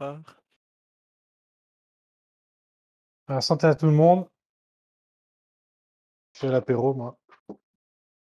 [0.00, 0.40] Bonsoir.
[3.28, 4.26] Ah, santé à tout le monde.
[6.32, 7.18] Je fais l'apéro, moi.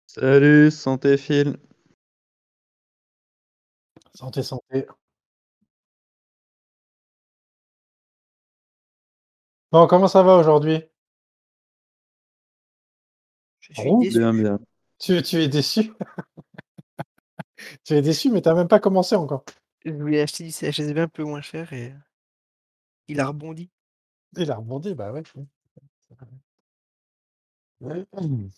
[0.06, 1.58] Salut, santé Phil.
[4.14, 4.86] Santé, santé.
[9.70, 10.82] Bon, comment ça va aujourd'hui?
[13.60, 14.18] Je suis déçu.
[14.18, 14.58] Bien, bien.
[14.98, 15.92] tu, tu es déçu?
[17.84, 19.44] Tu es déçu, mais t'as même pas commencé encore.
[19.84, 21.94] Je voulais acheter du CHSV un peu moins cher et
[23.08, 23.70] il a rebondi.
[24.36, 25.22] Il a rebondi, bah ouais.
[27.80, 28.06] Ouais.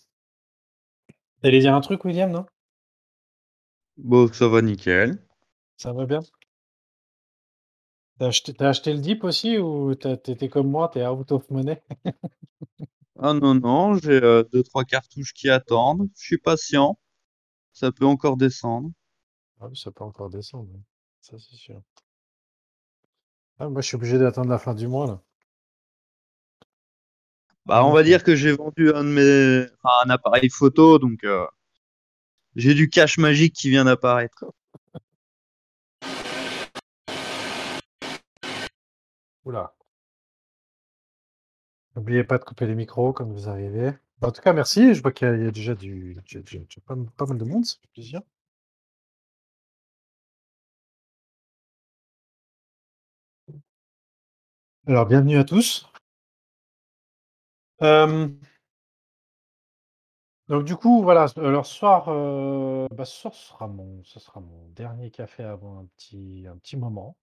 [1.41, 2.45] T'allais dire un truc, William, non?
[3.97, 5.17] Bon, ça va nickel.
[5.77, 6.21] Ça va bien?
[8.17, 11.81] T'as acheté, t'as acheté le dip aussi ou t'étais comme moi, t'es out of money?
[13.19, 16.09] Ah non, non, j'ai euh, deux, trois cartouches qui attendent.
[16.17, 16.99] Je suis patient.
[17.73, 18.91] Ça peut encore descendre.
[19.59, 20.69] Ah oui, ça peut encore descendre.
[21.23, 21.81] Ça, c'est sûr.
[23.57, 25.21] Ah, moi, je suis obligé d'attendre la fin du mois, là.
[27.65, 31.23] Bah, on va dire que j'ai vendu un de mes, enfin, un appareil photo, donc
[31.23, 31.47] euh,
[32.57, 34.43] j'ai du cash magique qui vient d'apparaître.
[39.45, 39.73] Oula.
[41.95, 43.93] N'oubliez pas de couper les micros quand vous arrivez.
[44.21, 44.93] En tout cas, merci.
[44.93, 46.17] Je vois qu'il y a, déjà du,
[46.85, 48.21] pas mal de monde, ça fait plaisir.
[54.87, 55.89] Alors, bienvenue à tous.
[57.81, 58.27] Euh,
[60.47, 61.25] donc, du coup, voilà.
[61.37, 61.65] Alors,
[62.09, 66.47] euh, bah, ce soir, ce sera mon, ce sera mon dernier café avant un petit,
[66.77, 67.17] moment.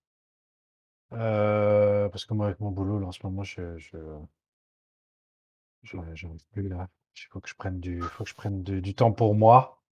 [1.12, 3.98] Euh, parce que moi, avec mon boulot, là, en ce moment, je, je,
[5.83, 6.88] je- j'arrive plus là.
[7.16, 9.83] Il faut que je prenne du, que je prenne du, temps pour moi.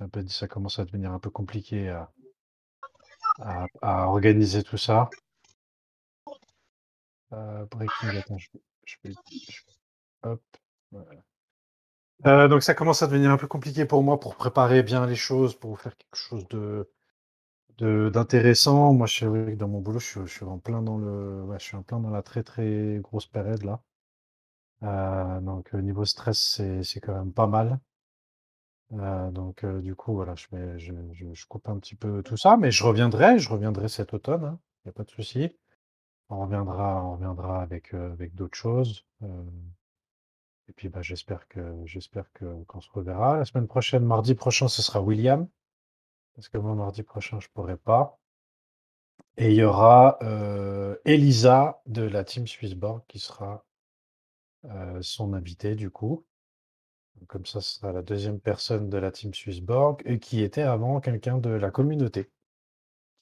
[0.00, 1.88] Un peu, ça commence à devenir un peu compliqué
[3.40, 5.10] à, organiser tout ça.
[7.70, 8.22] Breaking,
[12.48, 15.54] donc ça commence à devenir un peu compliqué pour moi pour préparer bien les choses,
[15.54, 16.88] pour faire quelque chose de
[17.78, 18.94] d'intéressant.
[18.94, 21.76] Moi, je sais que dans mon boulot, je, suis- en plein dans le, je suis
[21.76, 23.82] en plein dans la très très grosse période là.
[24.84, 27.78] Euh, donc euh, niveau stress, c'est quand même pas mal.
[28.94, 32.84] Euh, donc euh, du coup, voilà, je, coupe un petit peu tout ça, mais je
[32.84, 35.56] reviendrai, je reviendrai cet automne, il n'y a pas de souci.
[36.28, 39.06] On reviendra, on reviendra avec, euh, avec d'autres choses.
[40.68, 43.38] et puis bah, j'espère que j'espère que qu'on se reverra.
[43.38, 45.48] La semaine prochaine, mardi prochain, ce sera William.
[46.34, 48.18] Parce que moi, mardi prochain, je pourrai pas.
[49.36, 50.18] Et il y aura
[51.04, 53.64] Elisa de la team Swissborg qui sera
[55.00, 56.24] son invitée du coup.
[57.28, 61.00] Comme ça, ce sera la deuxième personne de la team Swissborg et qui était avant
[61.00, 62.30] quelqu'un de la communauté.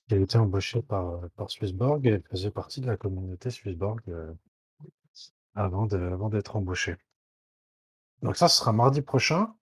[0.09, 4.33] Qui a été embauché par, par Swissborg et faisait partie de la communauté Swissborg euh,
[5.55, 6.97] avant d'être embauché.
[8.22, 9.55] Donc ça, ce sera mardi prochain.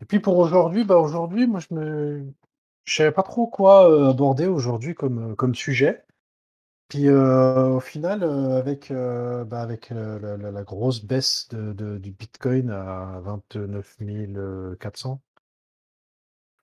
[0.00, 2.32] Et puis pour aujourd'hui, bah aujourd'hui, moi je me
[2.86, 6.04] savais pas trop quoi euh, aborder aujourd'hui comme, euh, comme sujet.
[6.88, 12.70] Puis euh, au final, euh, avec, euh, bah, avec la, grosse baisse de, du Bitcoin
[12.70, 13.98] à 29
[14.80, 15.20] 400,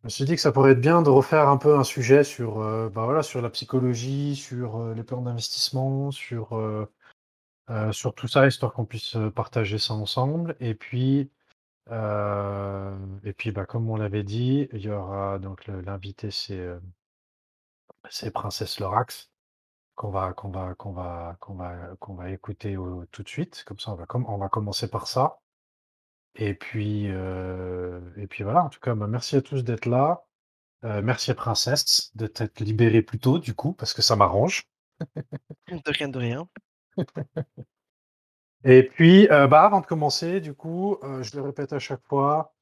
[0.01, 2.23] je me suis dit que ça pourrait être bien de refaire un peu un sujet
[2.23, 2.55] sur,
[2.89, 6.59] bah, voilà, sur la psychologie, sur les plans d'investissement, sur,
[7.91, 10.55] sur tout ça, histoire qu'on puisse partager ça ensemble.
[10.59, 11.29] Et puis,
[11.91, 16.59] et puis bah, comme on l'avait dit, il y aura donc l'invité, c'est
[18.31, 19.30] Princesse Lorax.
[19.95, 22.75] Qu'on va, qu'on va, qu'on va, qu'on va, qu'on va écouter
[23.11, 23.63] tout de suite.
[23.65, 25.39] Comme ça, on va, com- on va commencer par ça.
[26.35, 28.63] Et puis, euh, et puis voilà.
[28.63, 30.23] En tout cas, bah, merci à tous d'être là.
[30.83, 34.67] Euh, merci à Princesse de t'être libérée plus tôt, du coup, parce que ça m'arrange.
[35.69, 36.47] De rien, de rien.
[38.63, 42.05] Et puis, euh, bah, avant de commencer, du coup, euh, je le répète à chaque
[42.07, 42.53] fois,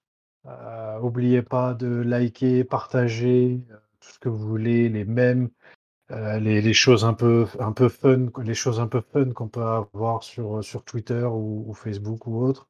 [0.46, 5.50] euh, n'oubliez pas de liker, partager euh, tout ce que vous voulez, les mêmes,
[6.12, 9.48] euh, les, les choses un peu, un peu fun, les choses un peu fun qu'on
[9.48, 12.68] peut avoir sur, sur Twitter ou, Facebook ou autre.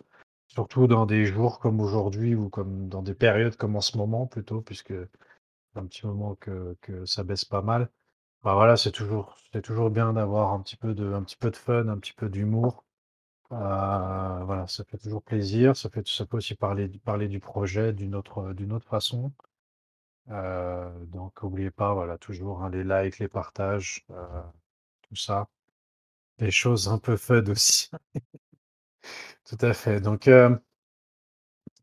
[0.48, 4.28] Surtout dans des jours comme aujourd'hui ou comme dans des périodes comme en ce moment
[4.28, 4.94] plutôt, puisque
[5.76, 7.90] un petit moment que, que ça baisse pas mal.
[8.44, 11.52] Bah voilà, c'est toujours, c'est toujours bien d'avoir un petit peu de, un petit peu
[11.52, 12.86] de fun, un petit peu d'humour.
[13.52, 15.76] Euh, voilà, ça fait toujours plaisir.
[15.78, 19.32] Ça fait, ça peut aussi parler, parler du projet d'une autre, d'une autre façon.
[20.32, 24.42] Euh, donc, n'oubliez pas, voilà, toujours hein, les likes, les partages, euh,
[25.04, 25.48] tout ça.
[26.40, 27.92] Des choses un peu fun aussi.
[29.46, 30.00] Tout à fait.
[30.02, 30.56] Donc, euh,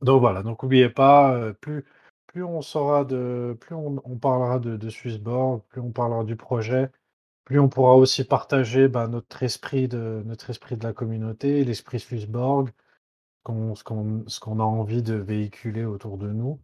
[0.02, 0.42] donc voilà.
[0.42, 1.84] Donc, n'oubliez pas, plus,
[2.26, 6.36] plus on saura de plus on on parlera de de Swissborg, plus on parlera du
[6.36, 6.90] projet,
[7.44, 12.00] plus on pourra aussi partager, bah, notre esprit de notre esprit de la communauté, l'esprit
[12.00, 12.70] Swissborg,
[13.46, 13.84] ce
[14.40, 16.60] qu'on a envie de véhiculer autour de nous.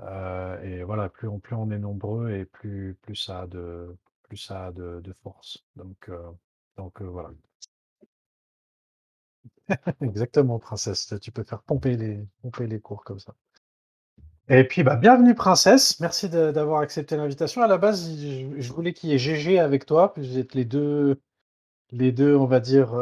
[0.00, 3.96] Heu et voilà, plus on plus on est nombreux et plus plus ça a de
[4.22, 5.64] plus ça de force.
[5.76, 6.20] Donc heu
[6.76, 7.30] donc heu, voilà.
[10.00, 13.34] Exactement, princesse, tu peux faire pomper les pomper les cours comme ça.
[14.48, 17.62] Et puis, bah, bienvenue princesse, merci d'avoir accepté l'invitation.
[17.62, 20.64] À la base, je voulais qu'il y ait GG avec toi, puis vous êtes les
[20.66, 21.20] 2
[21.92, 22.94] les 2 on va dire,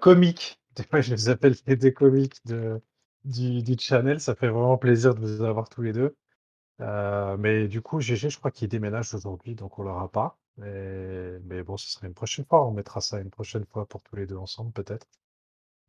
[0.00, 0.60] comiques.
[0.76, 2.80] Des fois, je les appelle les 2 comiques de
[3.28, 4.20] du du channel.
[4.20, 6.16] Ça fait vraiment plaisir de vous avoir tous les 2.
[6.82, 10.38] Heu, mais du coup, GG, je crois qu'il déménage aujourd'hui, donc on l'aura pas.
[10.58, 12.66] Mais mais bon, ce sera une prochaine fois.
[12.66, 15.06] On mettra ça une prochaine fois pour tous les 2 ensemble peut-être.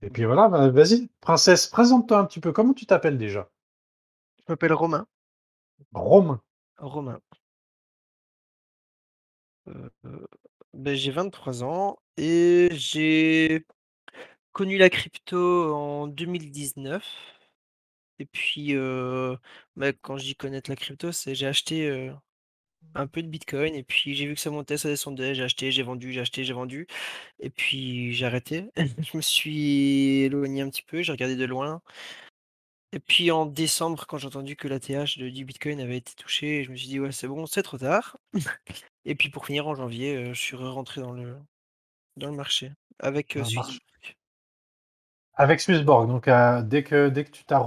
[0.03, 2.51] Et puis voilà, bah, vas-y, princesse, présente-toi un petit peu.
[2.53, 3.49] Comment tu t'appelles déjà?
[4.39, 5.07] Je m'appelle Romain.
[5.93, 6.41] Romain.
[6.79, 7.21] Romain.
[9.67, 10.27] Heu,
[10.73, 13.65] beh, j'ai 23 ans et j'ai
[14.59, 17.05] connu la crypto en 2019.
[18.19, 19.37] Et puis, heu,
[19.77, 22.11] bah, quand je dis connaître la crypto, c'est j'ai acheté,
[22.95, 25.71] un peu de bitcoin et puis j'ai vu que ça montait, ça descendait, j'ai acheté,
[25.71, 26.87] j'ai vendu, j'ai acheté, j'ai vendu
[27.39, 28.69] et puis j'ai arrêté.
[29.13, 31.81] Je me suis éloigné un petit peu, j'ai regardé de loin.
[32.91, 36.65] Et puis en décembre, quand j'ai entendu que l'ATH de du bitcoin avait été touché,
[36.65, 38.17] je me suis dit: «Ouais, c'est bon, c'est trop tard».
[39.05, 41.37] Et puis pour finir, en janvier, je suis re-rentré dans le
[42.17, 43.37] dans le marché avec.
[45.39, 47.59] Avec Swissborg, donc heu, dès que dès que tu t'as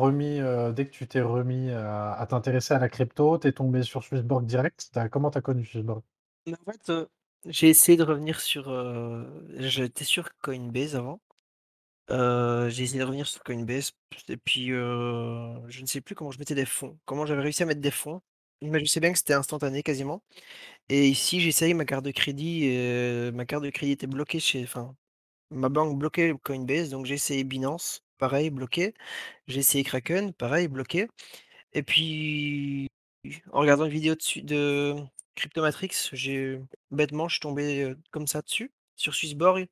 [0.92, 4.90] tu t'es remis à à t'intéresser à la crypto, tu es tombé sur Swissborg direct?
[4.92, 6.02] Tu as comment tu as connu Swissborg?
[6.48, 6.92] En fait,
[7.46, 8.64] j'ai essayé de revenir sur,
[9.58, 11.20] j'étais sur Coinbase avant.
[12.10, 13.92] J'ai essayé de revenir sur Coinbase
[14.28, 16.98] et puis, je ne sais plus comment je mettais des fonds.
[17.06, 18.22] Comment j'avais réussi à mettre des fonds,
[18.62, 20.22] mais je sais bien que c'était instantané quasiment
[20.90, 22.69] et ici, j'ai essayé ma carte de crédit
[23.34, 24.66] ma carte de crédit était bloquée chez
[25.52, 28.94] ma banque bloquait Coinbase, donc j'ai essayé Binance, pareil bloqué.
[29.49, 31.08] J'ai essayé Kraken, pareil bloqué
[31.75, 32.88] et puis,
[33.52, 34.96] en regardant une vidéo dessus de
[35.37, 36.60] Cryptomatrix, j'ai
[36.93, 39.69] bêtement, je suis tombé, heu, comme ça dessus, sur Swissborg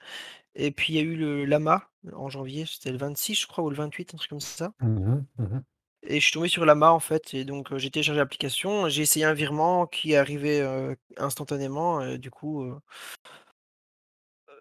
[0.56, 3.64] et puis il y a eu le Lama en janvier, c'était le 26 je crois
[3.64, 4.72] ou le 28, un truc comme ça.
[4.80, 5.26] Mmh mh.
[5.38, 5.64] Mmh mh.
[6.02, 9.02] Et je suis tombé sur Lama en fait et donc heu, j'ai téléchargé l'application, j'ai
[9.02, 12.64] essayé un virement qui est arrivé, heu, instantanément et du coup,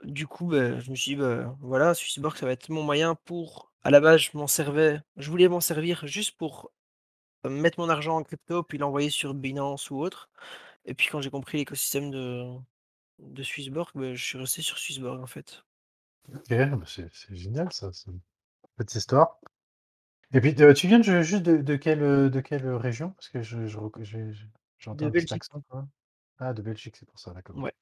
[0.04, 3.16] du coup, beh, je me suis dit: «Bah, voilà, Swissborg, ça va être mon moyen
[3.16, 6.72] pour» à la base, je m'en servais je voulais m'en servir juste pour,
[7.46, 10.30] heu, mettre mon argent en crypto puis l'envoyer sur Binance ou autre
[10.86, 12.46] et puis quand j'ai compris l'écosystème de
[13.20, 15.64] de Swissborg, beh, je suis resté sur Swissborg en fait.
[16.28, 18.20] OK, bah, c'est génial ça, c'est une
[18.78, 19.40] petite histoire.
[20.34, 23.12] Et puis tu viens de juste de de quelle, heu, de quelle, région?
[23.12, 23.80] Parce que je je
[24.80, 25.64] j'entends De un petit accent.
[26.40, 27.56] Ah de Belgique, c'est pour ça, d'accord.
[27.56, 27.74] Ouais.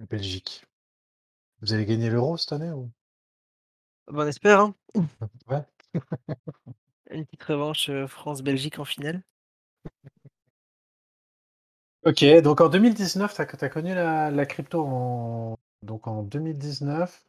[0.00, 0.64] Belgique.
[1.62, 2.90] Vous allez gagner l'Euro cette année ou?
[4.08, 4.74] Bah, on espère, hein.
[5.48, 5.64] Ouais.
[7.10, 9.24] Une petite revanche, heu, France-Belgique en finale.
[12.04, 17.24] OK, donc en 2019, tu as connu la la crypto en donc en 2019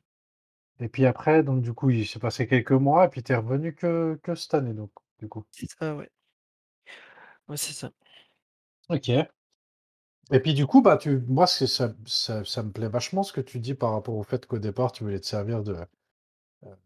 [0.80, 3.36] et puis après donc du coup, il s'est passé quelques mois et puis tu es
[3.36, 5.46] revenu que que cette année donc du coup?
[5.52, 6.10] C'est ça, ouais.
[7.48, 7.92] Ouais, c'est ça.
[8.90, 9.28] OK.
[10.32, 11.68] Et puis du coup, bah, tu moi ça
[12.06, 14.94] ça ça me plaît vachement ce que tu dis par rapport au fait qu'au départ
[14.94, 15.76] tu voulais te servir de,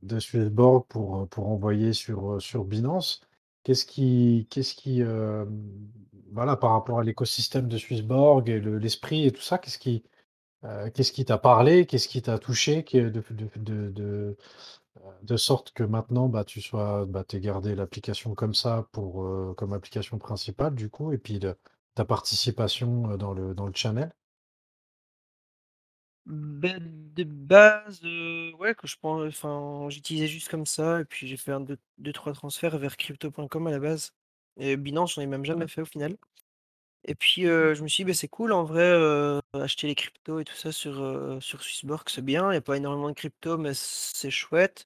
[0.03, 3.21] de Swissborg pour, pour envoyer sur, sur Binance.
[3.63, 5.69] Qu'est-ce qui qu'est-ce qui, hem,
[6.31, 10.03] voilà, par rapport à l'écosystème de Swissborg et le l'esprit et tout ça, qu'est-ce qui,
[10.65, 11.85] heu, qu'est-ce qui t'a parlé?
[11.87, 12.83] Qu'est-ce qui t'a touché?
[12.85, 14.37] Que de de de
[15.23, 19.23] de, sorte que maintenant, bah, tu sois bah, tu aies gardé l'application comme ça pour,
[19.25, 21.55] heu, comme application principale du coup et puis de
[21.95, 24.11] ta participation, dans le dans le channel?
[26.27, 28.01] Beh, de base,
[28.59, 31.79] ouais, que je pen enfin, j'utilisais juste comme ça et puis j'ai fait un deux
[31.97, 34.11] 2-3 transferts vers crypto.com à la base
[34.57, 36.15] et Binance, j'en ai même jamais fait au final
[37.05, 38.93] et puis, heu, je me suis dit: «Beh, c'est cool en vrai,
[39.53, 42.51] acheter les cryptos et tout ça sur, sur Swissborg, c'est bien.
[42.51, 44.85] Il y a pas énormément de cryptos mais c'est chouette»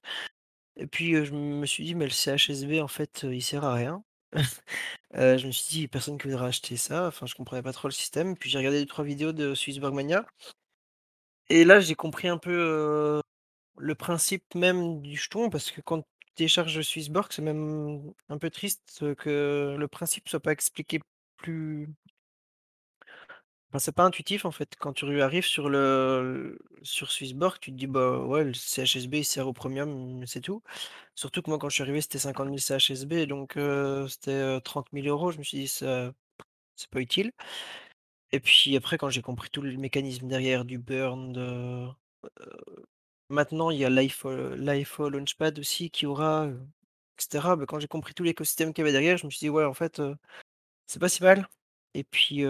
[0.76, 4.04] et puis, je me suis dit: «Mais le CHSB en fait, il sert à rien».
[4.32, 4.38] Heu,
[5.38, 7.92] je me suis dit: «Personne qui voudra acheter ça», enfin, je comprenais pas trop le
[7.92, 10.26] système puis j'ai regardé 2-3 vidéos de Swissborg Mania.
[11.48, 13.20] Et là, j'ai compris un peu,
[13.78, 16.06] le principe même du jeton parce que quand tu
[16.36, 21.00] télécharges Swissborg, c'est même un peu triste que le principe soit pas expliqué
[21.38, 21.88] plus
[23.78, 24.74] C'est pas intuitif en fait.
[24.78, 29.24] Quand tu arrives sur le sur Swissborg, tu te dis: «Bah, ouais, le CHSB il
[29.24, 30.62] sert au premium, c'est tout».
[31.14, 33.52] Surtout que moi quand je suis arrivé, c'était 50 000 CHSB donc
[34.08, 35.32] c'était, heu, 30 000 €.
[35.32, 36.12] Je me suis dit: «Ça
[36.76, 37.32] c'est pas utile»
[38.32, 41.32] et puis après quand j'ai compris tout le mécanisme derrière du burn,
[43.30, 44.54] maintenant il y a l'iPhone
[45.10, 46.60] Launchpad aussi qui aura, heu,
[47.18, 47.56] et cetera.
[47.56, 49.64] Bah, quand j'ai compris tout l'écosystème qu'il y avait derrière, je me suis dit: «Ouais,
[49.64, 50.02] en fait,
[50.88, 51.48] c'est pas si mal»
[51.94, 52.44] et puis,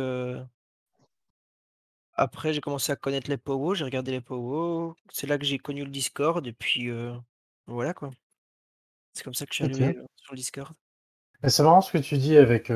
[2.17, 4.95] après j'ai commencé à connaître les powwows, j'ai regardé les powwows.
[5.13, 6.91] C'est là que j'ai connu le Discord et puis,
[7.67, 8.11] voilà quoi.
[9.13, 10.75] C'est comme ça que je suis heu, sur le Discord.
[11.47, 12.73] C'est marrant ce que tu dis avec,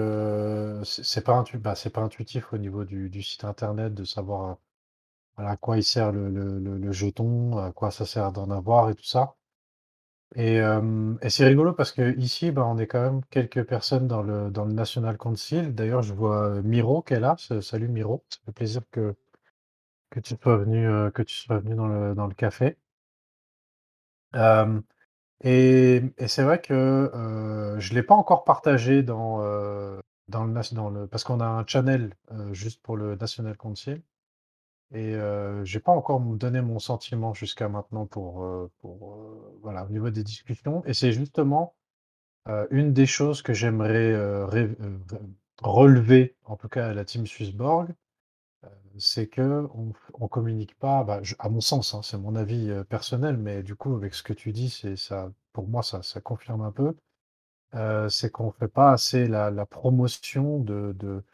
[0.85, 4.59] c'est pas intu bah, pas intuitif au niveau du du site internet de savoir,
[5.37, 8.51] voilà à quoi il sert le le le le jeton, à quoi ça sert d'en
[8.51, 9.37] avoir et tout ça
[10.37, 10.61] et
[11.29, 14.73] c'est rigolo parce qu'ici, bah, on est quand même quelques personnes dans le dans le
[14.73, 15.75] National Council.
[15.75, 17.37] D'ailleurs, je vois, Miro qui est là.
[17.61, 19.17] Salut Miro, ça fait plaisir que
[20.11, 22.77] que tu sois venu, que tu sois venu dans le dans le café.
[25.43, 27.11] Et et c'est vrai que,
[27.79, 29.39] je l'ai pas encore partagé dans,
[30.29, 32.15] dans le dans le parce qu'on a un channel,
[32.53, 34.03] juste pour le National Council
[34.95, 38.47] et heu, j'ai pas encore donné mon sentiment jusqu'à maintenant pour,
[38.81, 39.19] pour,
[39.63, 41.75] voilà, au niveau des discussions et c'est justement,
[42.71, 44.15] une des choses que j'aimerais,
[45.63, 47.89] relever, en tout cas à la team Swissborg,
[48.99, 49.29] c'est
[49.95, 53.63] f on communique pas, bah, à mon sens, hein, c'est mon avis, heu, personnel, mais
[53.63, 56.97] du coup avec ce que tu dis, c'est ça pour moi ça confirme un peu,
[57.75, 61.25] heu, c'est qu'on fait pas assez la promotion de de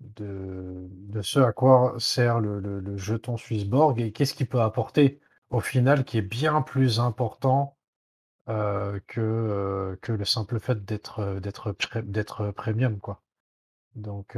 [0.00, 5.20] de ce à quoi sert le jeton Swissborg et qu'est-ce qu'il peut apporter
[5.50, 7.76] au final qui est bien plus important,
[8.50, 13.22] heu, que, que le simple fait d'être premium quoi.
[13.96, 14.36] Donc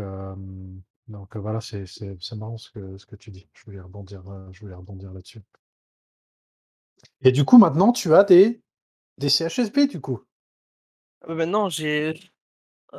[1.08, 3.48] donc voilà, c'est c'est c'est marrant ce que ce que tu dis.
[3.54, 5.42] Je voulais rebondir, heu, je voulais rebondir là-dessus.
[7.22, 8.60] Et du coup maintenant tu as des
[9.18, 10.20] des CHSB du coup?
[11.22, 12.12] Ah bah, maintenant j'ai,
[12.94, 12.98] heu,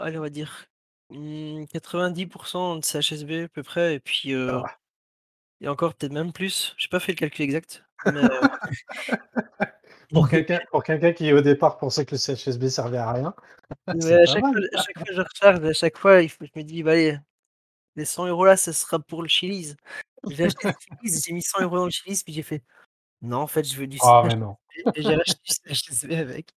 [0.00, 0.66] allez on va dire,
[1.10, 4.76] mmh, 90 % de CHSB à peu près et puis, heu Ah.
[5.60, 6.74] et encore peut-être même plus.
[6.78, 8.28] J'ai pas fait le calcul exact, mais,
[10.12, 13.34] Pour quelqu'un pour quelqu'un qui au départ pensait que le CHSB servait à rien,
[13.92, 16.82] Mais à chaque fois à chaque fois je recharge à chaque fois je me dis:
[16.82, 17.18] «Bah, allez,
[17.96, 19.76] les 100 € là, ça sera pour le Chiliz».
[20.28, 22.64] J'ai acheté le Chiliz, j'ai mis 100 € dans le Chiliz puis j'ai fait:
[23.22, 24.56] «Non en fait je veux du Ah CHSB» mais non.
[24.94, 26.52] et j'ai racheté du CHSB avec.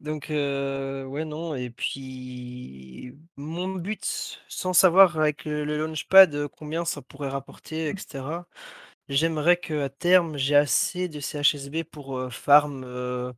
[0.00, 6.84] Donc, heu, ouais, non et puis mon but, sans savoir avec le Launchpad, heu, combien
[6.84, 7.88] ça pourrait rapporter et
[9.08, 13.32] j'aimerais qu'à terme j'ai assez de CHSB pour, farm, heu,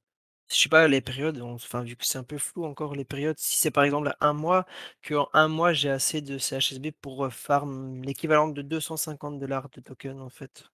[0.51, 3.39] je sais pas les périodes, enfin vu que c'est un peu flou encore les périodes,
[3.39, 4.67] si c'est par exemple 1 mois,
[5.07, 10.21] qu'en 1 mois j'ai assez de CHSB pour, farm l'équivalent de 250 $ de token
[10.21, 10.65] en fait.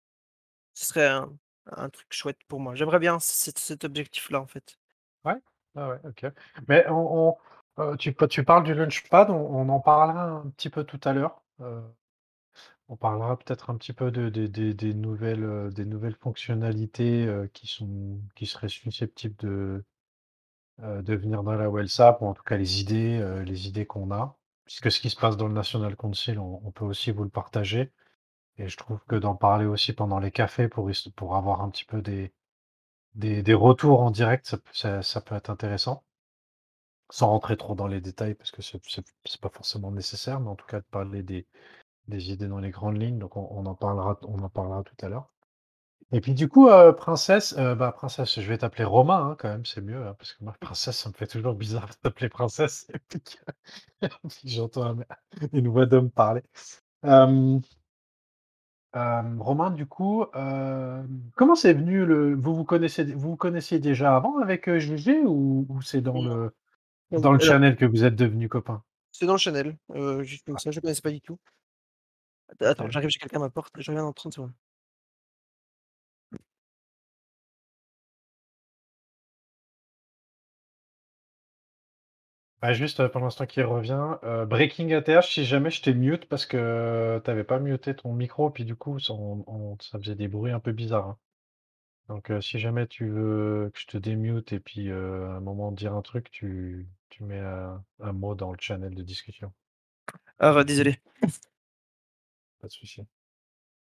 [0.74, 1.32] Ce serait un
[1.72, 2.74] un truc chouette pour moi.
[2.76, 4.76] J'aimerais bien cet objectif-là en fait.
[5.24, 5.34] Ouais,
[5.76, 6.26] ouais, ouais, OK.
[6.68, 7.36] Mais on
[7.98, 11.82] tu tu parles du Launchpad, on en parlera un petit peu tout à l'heure, heu,
[12.92, 19.36] on parlera peut-être un petit peu de des des nouvelles, fonctionnalités, heu, qui seraient susceptibles
[19.38, 19.84] de,
[20.78, 24.36] de venir dans la WellSap ou en tout cas les idées, les idées qu'on a.
[24.66, 27.92] Puisque ce qui se passe dans le National Council, on peut aussi vous le partager
[28.58, 32.02] et je trouve que d'en parler aussi pendant les cafés pour avoir un petit peu
[32.02, 36.04] des retours en direct, ça peut être intéressant.
[37.10, 38.80] Sans rentrer trop dans les détails parce que c'est
[39.24, 41.46] c'est pas forcément nécessaire, mais en tout cas de parler des
[42.08, 44.94] des idées dans les grandes lignes, donc on on en parlera on en parlera tout
[45.02, 45.28] à l'heure.
[46.14, 49.48] Et puis du coup, heu, Princesse, heu, bah, Princesse, je vais t'appeler Romain, hein, quand
[49.48, 52.28] même, c'est mieux, hein, parce que moi Princesse, ça me fait toujours bizarre de t'appeler
[52.28, 53.38] Princesse et puis que
[54.28, 54.96] puis que j'entends un
[55.52, 56.42] une voix d'homme parler.
[58.94, 60.26] Romain du coup,
[61.34, 65.66] comment c'est venu le vous vous connaissez vous vous connaissiez déjà avant avec, GG ou
[65.68, 66.52] ou c'est dans le
[67.10, 68.82] dans le channel que vous êtes devenus copains?
[69.12, 69.76] C'est dans le channel,
[70.22, 71.38] juste comme ça, je connaissais pas du tout.
[72.60, 74.52] Att attends, j'arrive, j'ai quelqu'un à ma porte, je reviens dans 30 secondes.
[82.62, 86.46] Bah, juste, heu, pendant temps qu'il revient, heu, breaking.ath, si jamais je t'ai mute parce
[86.46, 90.14] que tu avais pas muté ton micro, puis du coup ça on on ça faisait
[90.14, 91.18] des bruits un peu bizarres, hein.
[92.08, 95.72] Donc, heu, si jamais tu veux que je te démute et puis, à un moment
[95.72, 99.52] dire un truc, tu tu mets un un mot dans le channel de discussion.
[100.38, 101.00] Ah bah, désolé.
[102.62, 103.04] Pas de souci.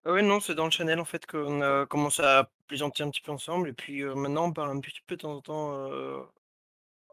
[0.07, 3.11] Ah ouais, non, c'est dans le channel en fait qu'on a commencé à plaisanter un
[3.11, 5.89] petit peu ensemble et puis, maintenant on parle un petit peu de temps en temps,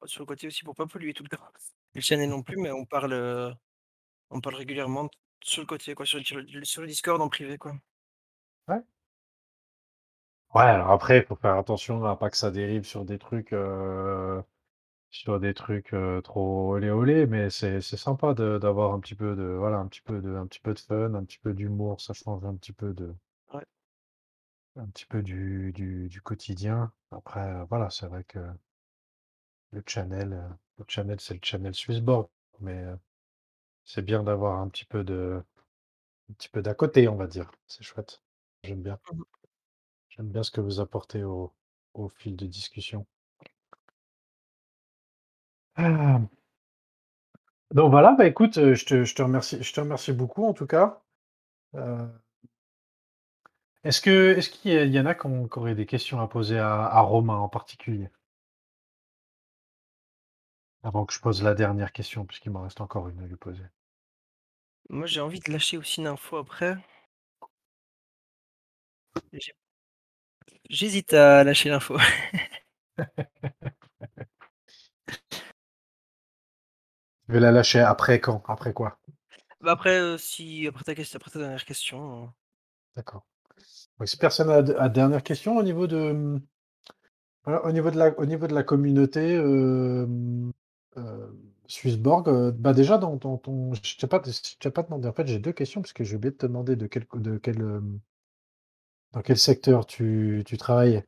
[0.05, 1.43] sur le côté aussi pour pas polluer tout le temps.
[1.93, 3.57] Le channel non plus, mais on parle,
[4.29, 5.09] on parle régulièrement
[5.43, 7.73] sur le côté quoi, sur le sur le Discord en privé quoi.
[8.67, 8.81] Ouais.
[10.53, 13.53] Ouais, alors après, il faut faire attention à pas que ça dérive sur des trucs,
[15.11, 19.15] sur des trucs, heu, trop olé olé, mais c'est c'est sympa de d'avoir un petit
[19.15, 21.53] peu de voilà, un petit peu de un petit peu de fun, un petit peu
[21.53, 23.13] d'humour, ça change un petit peu de
[23.53, 23.65] Ouais.
[24.75, 26.91] un petit peu du du du quotidien.
[27.11, 28.39] Après, heu, voilà, c'est vrai que
[29.71, 32.29] le channel, heu, le channel, c'est le channel Swissborg,
[32.61, 32.97] mais heu,
[33.85, 35.43] c'est bien d'avoir un petit peu de
[36.31, 37.51] un petit peu d'à côté, on va dire.
[37.67, 38.23] C'est chouette.
[38.63, 38.99] J'aime bien.
[39.11, 39.25] Mmh
[40.09, 41.55] J'aime bien ce que vous apportez au
[41.95, 43.07] au fil de discussion.
[45.81, 46.21] Ah!
[47.73, 50.53] Donc voilà, bah, écoute, heu, je te je te remercie je te remercie beaucoup en
[50.53, 51.01] tout cas.
[51.75, 52.09] Heu,
[53.83, 55.85] est-ce que est-ce qu'il y a il y en a qui ont qui auraient des
[55.85, 58.09] questions à poser à à Romain en particulier?
[60.83, 63.63] Avant que je pose la dernière question, puisqu'il m'en reste encore une à lui poser.
[64.91, 66.77] Moi, j'ai envie de lâcher aussi une info après.
[69.33, 69.53] J'ai
[70.69, 71.97] j'hésite à lâcher l'info.
[77.31, 78.43] Je vais la lâcher après quand?
[78.47, 78.99] Après quoi?
[79.61, 82.27] Bah, après, heu, si après ta ques après ta dernière question, heu,
[82.95, 83.25] D'accord.
[84.05, 86.41] Si personne a de a dernière question au niveau de,
[87.45, 90.51] voilà, au niveau de la au niveau de la communauté, hem,
[90.97, 95.13] heu, Swissborg, heu, bah, déjà dans dans ton je t'ai pas je pas demandé, en
[95.13, 97.57] fait, j'ai 2 questions parce que j'ai oublié de te demander de quel de quel,
[99.13, 101.01] dans quel secteur tu tu travailles?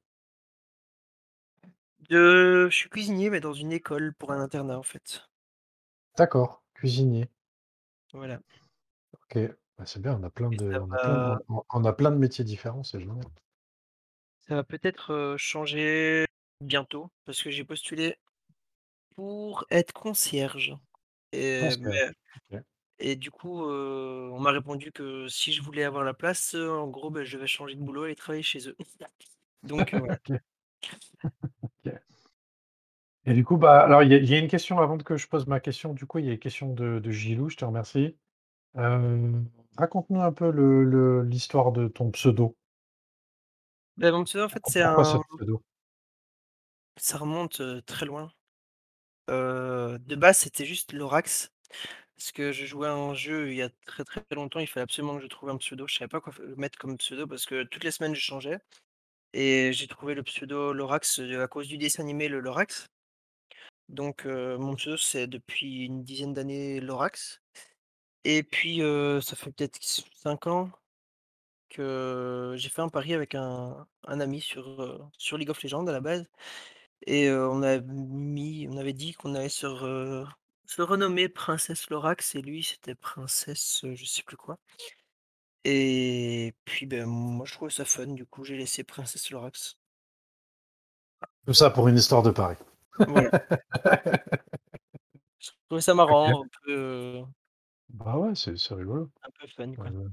[2.09, 5.27] de je suis cuisinier, mais dans une école pour un internat, en fait.
[6.17, 7.29] D'accord, cuisinier.
[8.13, 8.39] Voilà
[9.23, 9.37] OK.
[9.77, 11.63] Bah, c'est bien, on a plein et de ça on a plein va on on
[11.73, 13.25] on a plein de métiers différents, c'est génial.
[14.41, 16.25] ça va peut-être, heu, changer
[16.61, 18.17] bientôt parce que j'ai postulé
[19.15, 20.75] pour être concierge
[21.31, 21.77] et Concierge.
[21.77, 22.11] mais
[22.51, 22.63] OK.
[22.99, 26.71] et du coup, heu, on m'a répondu que si je voulais avoir la place, heu,
[26.71, 28.77] en gros, bah, je vais changer de boulot et travailler chez eux.
[29.63, 30.17] Donc heu, voilà.
[30.29, 30.39] OK.
[33.25, 35.15] Et du coup, bah, alors il y a il y a une question avant que
[35.17, 37.55] je pose ma question, du coup, il y a une question de de Gilou, je
[37.57, 38.17] te remercie.
[38.75, 42.55] Hem, raconte-nous un peu le le l'histoire de ton pseudo.
[43.97, 45.63] Bah, mon pseudo, en fait, c'est pourquoi ce un pseudo?
[46.97, 48.31] ça remonte, très loin.
[49.27, 51.49] De base, c'était juste Lorax
[52.17, 54.83] parce que je jouais à un jeu il y a très, très longtemps, il fallait
[54.83, 55.87] absolument que je trouve un pseudo.
[55.87, 58.59] Je savais pas quoi f mettre comme pseudo parce que toutes les semaines je changeais
[59.33, 62.87] et j'ai trouvé le pseudo Lorax, à cause du dessin animé le Lorax.
[63.93, 67.41] Donc mon pseudo, c'est depuis une dizaine d'années Lorax
[68.25, 68.79] et puis,
[69.21, 70.71] ça fait peut-être 5 ans
[71.69, 75.91] que j'ai fait un pari avec un un ami sur, sur League of Legends à
[75.91, 76.25] la base
[77.07, 80.29] et on a mis on avait dit qu'on allait se re
[80.65, 84.59] se renommer Princesse Lorax et lui c'était Princesse, je sais plus quoi
[85.65, 89.77] et puis, ben, moi je trouvais ça fun, du coup j'ai laissé Princesse Lorax.
[91.45, 92.57] Tout ça pour une histoire de Paris.
[93.05, 93.31] Voilà,
[95.39, 97.23] je trouvais ça marrant, un peu, heu,
[97.89, 99.09] Bah, ouais, c'est c'est rigolo.
[99.23, 99.91] un peu fun quoi.
[99.91, 100.09] ouais.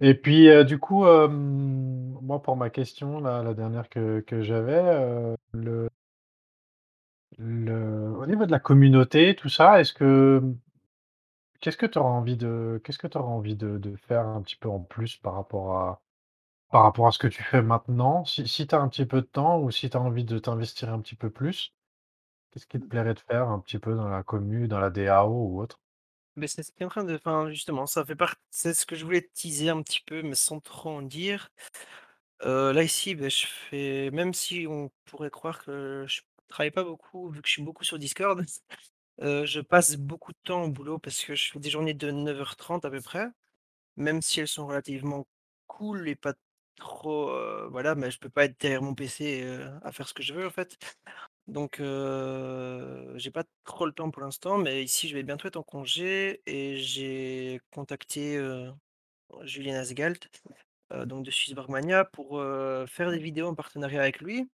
[0.00, 4.80] Et puis, heu, du coup, moi, pour ma question, la la dernière que que j'avais,
[4.82, 5.88] heu, le
[7.38, 10.54] le au niveau de la communauté, tout ça, est-ce que, mmh,
[11.60, 14.42] qu'est-ce que tu auras envie de qu'est-ce que tu auras envie de de faire un
[14.42, 16.02] petit peu en plus par rapport à
[16.70, 18.24] par rapport à ce que tu fais maintenant?
[18.24, 20.38] Si si tu as un petit peu de temps ou si tu as envie de
[20.38, 21.74] t'investir un petit peu plus,
[22.52, 25.32] qu'est-ce qui te plairait de faire un petit peu dans la commu, dans la DAO
[25.32, 25.80] ou autre?
[26.36, 28.86] Mais c'est ce qui est en train de enfin justement ça fait part c'est ce
[28.86, 31.50] que je voulais teaser un petit peu mais sans trop en dire.
[32.42, 37.30] Là ici, beh, je fais même si on pourrait croire que je travaille pas beaucoup
[37.30, 38.44] vu que je suis beaucoup sur Discord,
[39.20, 42.84] je passe beaucoup de temps au boulot parce que je fais des journées de 9:30
[42.86, 43.28] à peu près,
[43.96, 45.26] même si elles sont relativement
[45.68, 46.34] cool et pas
[46.80, 49.44] trop, heu, voilà, mais je peux pas être derrière mon PC,
[49.82, 50.76] à faire ce que je veux en fait.
[51.48, 55.56] Donc heu, j'ai pas trop le temps pour l'instant, mais ici je vais bientôt être
[55.56, 58.40] en congé et j'ai contacté,
[59.42, 60.28] Julien Asgalt
[61.06, 62.42] donc de Swissborg Mania pour,
[62.88, 64.48] faire des vidéos en partenariat avec lui.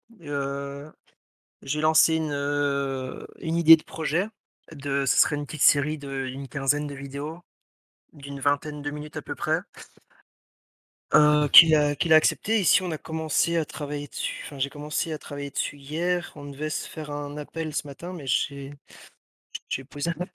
[1.61, 2.33] J'ai lancé une,
[3.39, 4.27] une idée de projet
[4.71, 7.41] de ce serait une petite série d'une quinzaine de vidéos,
[8.13, 9.59] d'une vingtaine de minutes à peu près,
[11.13, 12.59] heu, qu'il a qu'il a accepté.
[12.59, 16.31] Ici, on a commencé à travailler dessus, enfin, j'ai commencé à travailler dessus hier.
[16.35, 18.73] On devait se faire un appel ce matin, mais j'ai
[19.69, 20.25] j'ai posé un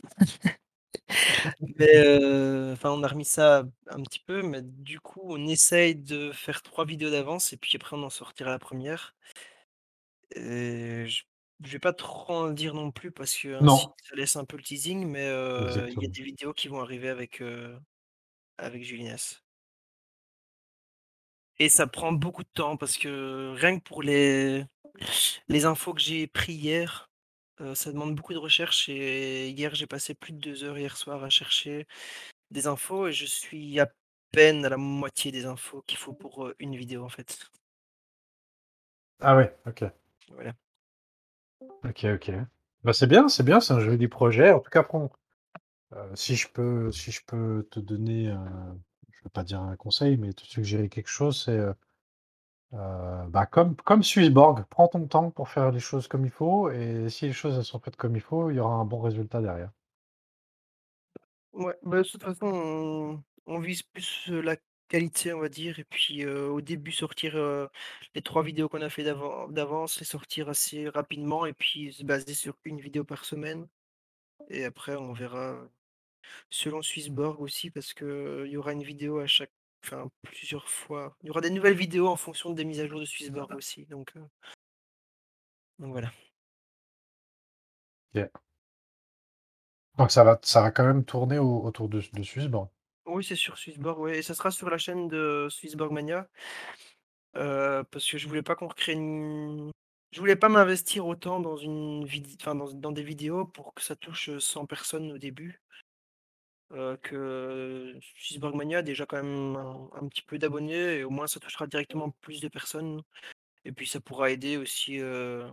[1.78, 5.94] mais, heu, enfin, on a remis ça un petit peu, mais du coup, on essaye
[5.96, 9.14] de faire 3 vidéos d'avance et puis après on en sortira la première.
[10.34, 11.22] Et je
[11.72, 13.94] vais pas trop en dire non plus parce qu'ainsi Non.
[14.02, 16.80] ça laisse un peu le teasing, mais heu, il y a des vidéos qui vont
[16.80, 17.78] arriver avec, heu,
[18.58, 18.84] avec.
[21.60, 24.64] Et ça prend beaucoup de temps parce que rien que pour les
[25.48, 27.10] les infos que j'ai pris hier,
[27.60, 30.96] heu, ça demande beaucoup de recherche et hier j'ai passé plus de 2 heures hier
[30.96, 31.86] soir à chercher
[32.52, 33.90] des infos et je suis à
[34.32, 37.50] peine à la moitié des infos qu'il faut pour, heu, une vidéo en fait.
[39.20, 39.84] Ah ouais, OK.
[40.30, 40.54] Voilà.
[41.84, 42.30] OK, OK.
[42.84, 44.52] Bah, c'est bien, c'est bien, c'est un joli projet.
[44.52, 45.10] En tout cas, prends
[45.94, 48.34] heu, si je peux si je peux te donner
[49.28, 51.74] pas dire un conseil, mais te suggérer quelque chose, c'est, heu,
[53.28, 57.08] bah, comme comme Swissborg, prends ton temps pour faire les choses comme il faut et
[57.10, 59.70] si les choses, sont faites comme il faut, il y aura un bon résultat derrière.
[61.52, 64.56] Ouais, bah, de toute façon, on vise plus, la
[64.88, 67.34] qualité, on va dire et puis, au début sortir,
[68.14, 72.04] les 3 vidéos qu'on a fait d'avan d'avance, les sortir assez rapidement et puis se
[72.04, 73.66] baser sur une vidéo par semaine
[74.50, 75.58] et après on verra,
[76.50, 79.52] selon Swissborg aussi parce qu'il y aura une vidéo à chaque
[79.84, 81.16] enfin plusieurs fois.
[81.22, 83.86] Il y aura des nouvelles vidéos en fonction des mises à jour de Swissborg aussi
[83.86, 84.12] donc
[85.78, 86.10] donc voilà.
[89.98, 92.70] Donc ça va ça va quand même tourner au autour de de Swissborg?
[93.06, 96.28] Oui, c'est sur Swissborg, ouais et ça sera sur la chaîne de Swissborg Mania.
[97.36, 99.70] Heu, parce que je voulais pas qu'on recrée une
[100.12, 103.82] je voulais pas m'investir autant dans une vid enfin dans dans des vidéos pour que
[103.82, 105.60] ça touche, heu, 100 personnes au début.
[106.72, 107.98] Heu, que
[108.54, 112.10] Mania a déjà quand même un petit peu d'abonnés et au moins ça touchera directement
[112.20, 113.02] plus de personnes
[113.64, 115.46] et puis ça pourra aider aussi, heu,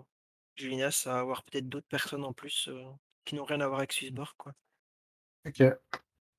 [0.58, 2.84] Julinas à avoir peut-être d'autres personnes en plus, heu,
[3.26, 4.54] qui n'ont rien à voir avec Swissborg, quoi.
[5.46, 5.62] OK.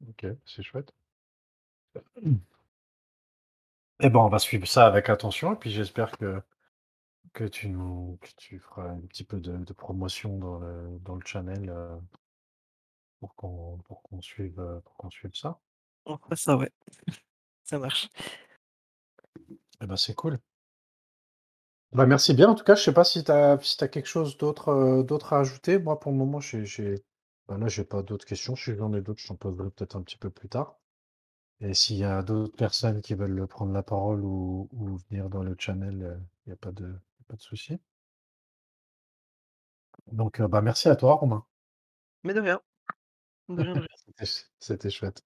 [0.09, 0.93] OK, c'est chouette.
[4.01, 6.41] Et ben, on va suivre ça avec attention et puis j'espère que
[7.35, 11.71] que tu que tu feras un petit peu de promotion dans le dans le channel,
[11.71, 12.01] heu
[13.21, 15.59] pour qu'on pour qu'on suive, heu, pour qu'on suive ça.
[16.07, 16.71] On fera ça, ouais.
[17.65, 18.09] Ça marche.
[19.81, 20.39] Et bah, c'est cool.
[21.93, 22.75] Bah, merci bien en tout cas.
[22.77, 25.41] Je sais pas si tu as si tu as quelque chose d'autre, heu, d'autre à
[25.41, 25.79] ajouter?
[25.79, 27.03] Moi, pour le moment, j'ai j'ai
[27.49, 28.55] bah, là, j'ai pas d'autres questions.
[28.57, 30.79] Si j'en ai d'autres, je t'en poserai peut-être un petit peu plus tard.
[31.61, 35.43] Et s'il y a d'autres personnes qui veulent, prendre la parole ou ou venir dans
[35.45, 36.91] le channel, heu, il y a pas de y
[37.23, 37.79] a pas de souci.
[40.11, 41.45] Donc, heu, bah, merci à toi Romain.
[42.25, 42.51] Mais de rien.
[42.51, 42.61] De rien, de rien.
[44.07, 45.23] C'était ch c'était chouette.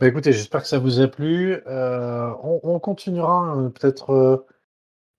[0.00, 1.54] Bah, écoutez, j'espère que ça vous a plu.
[1.66, 4.10] Heu, on on continuera, heu, peut-être,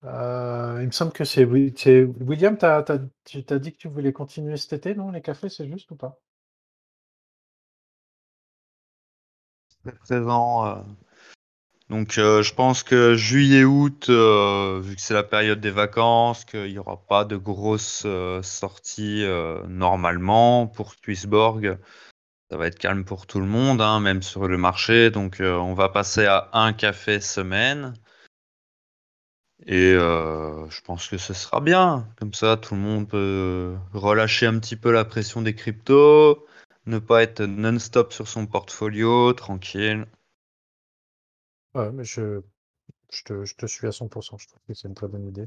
[0.06, 2.84] heu, il me semble que c'est Wi c'est William, tu as
[3.26, 5.96] tu as dit que tu voulais continuer cet été, non, les cafés, c'est juste ou
[5.98, 6.20] pas?
[9.84, 10.84] Très présent,
[11.90, 16.68] donc je pense que juillet, août, heu, vu que c'est la période des vacances, qu'il
[16.72, 18.06] y aura pas de grosses,
[18.44, 19.26] sorties,
[19.68, 21.78] normalement pour Swissborg.
[22.52, 25.54] Ça va être calme pour tout le monde, hein, même sur le marché, donc heu,
[25.60, 27.94] on va passer à 1 café semaine
[29.66, 32.08] et heu, je pense que ce sera bien.
[32.18, 36.46] Comme ça, tout le monde peut relâcher un petit peu la pression des cryptos,
[36.86, 40.06] ne pas être non-stop sur son portfolio, tranquille.
[41.76, 42.42] Ouais, mais je
[43.12, 45.46] je te je te suis à 100% Je trouve que c'est une très bonne idée.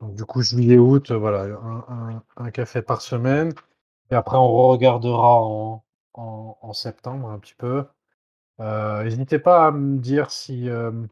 [0.00, 3.52] Donc du coup, juillet, août, voilà, un un un café par semaine
[4.10, 5.83] et après on re-regardera en
[6.14, 7.84] en septembre un petit peu.
[8.60, 11.08] Heu, n'hésitez pas à me dire si, heu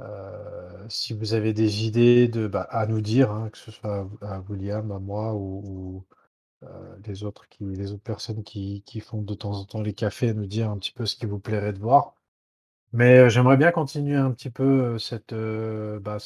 [0.00, 4.08] heu, si vous avez des idées de, bah, à nous dire, hein, que ce soit
[4.22, 6.04] à William, à moi ou
[7.06, 10.30] les autres qui les autres personnes qui qui font de temps en temps les cafés,
[10.30, 12.14] à nous dire un petit peu ce qui vous plairait de voir.
[12.92, 16.18] Mais, j'aimerais bien continuer un petit peu, cette, bah,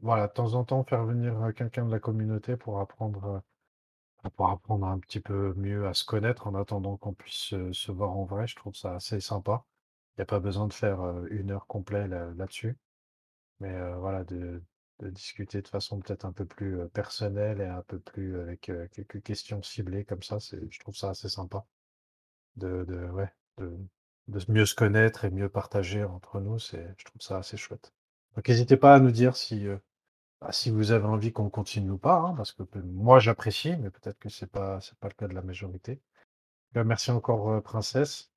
[0.00, 3.42] voilà, de temps en temps faire venir, quelqu'un de la communauté pour apprendre,
[4.30, 8.16] pour apprendre un petit peu mieux à se connaître en attendant qu'on puisse, se voir
[8.16, 8.46] en vrai.
[8.46, 9.64] Je trouve ça assez sympa.
[10.16, 12.76] Il y a pas besoin de faire, 1 heure complet là là-dessus.
[13.60, 14.62] Mais, voilà, de
[15.00, 19.62] discuter de façon peut-être un peu plus, personnelle et un peu plus avec, quelques questions
[19.62, 21.66] ciblées comme ça, je trouve ça assez sympa.
[22.56, 22.86] De
[24.48, 27.92] mieux se connaître et mieux partager entre nous, je trouve ça assez chouette.
[28.36, 29.66] Donc hésitez pas à nous dire si,
[30.42, 33.90] bah, si vous avez envie qu'on continue ou pas, hein, parce que moi j'apprécie, mais
[33.90, 36.00] peut-être que c'est pas c'est pas le cas de la majorité.
[36.74, 38.32] Bah, merci encore, heu, princesse.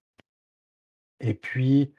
[1.20, 1.94] Et puis,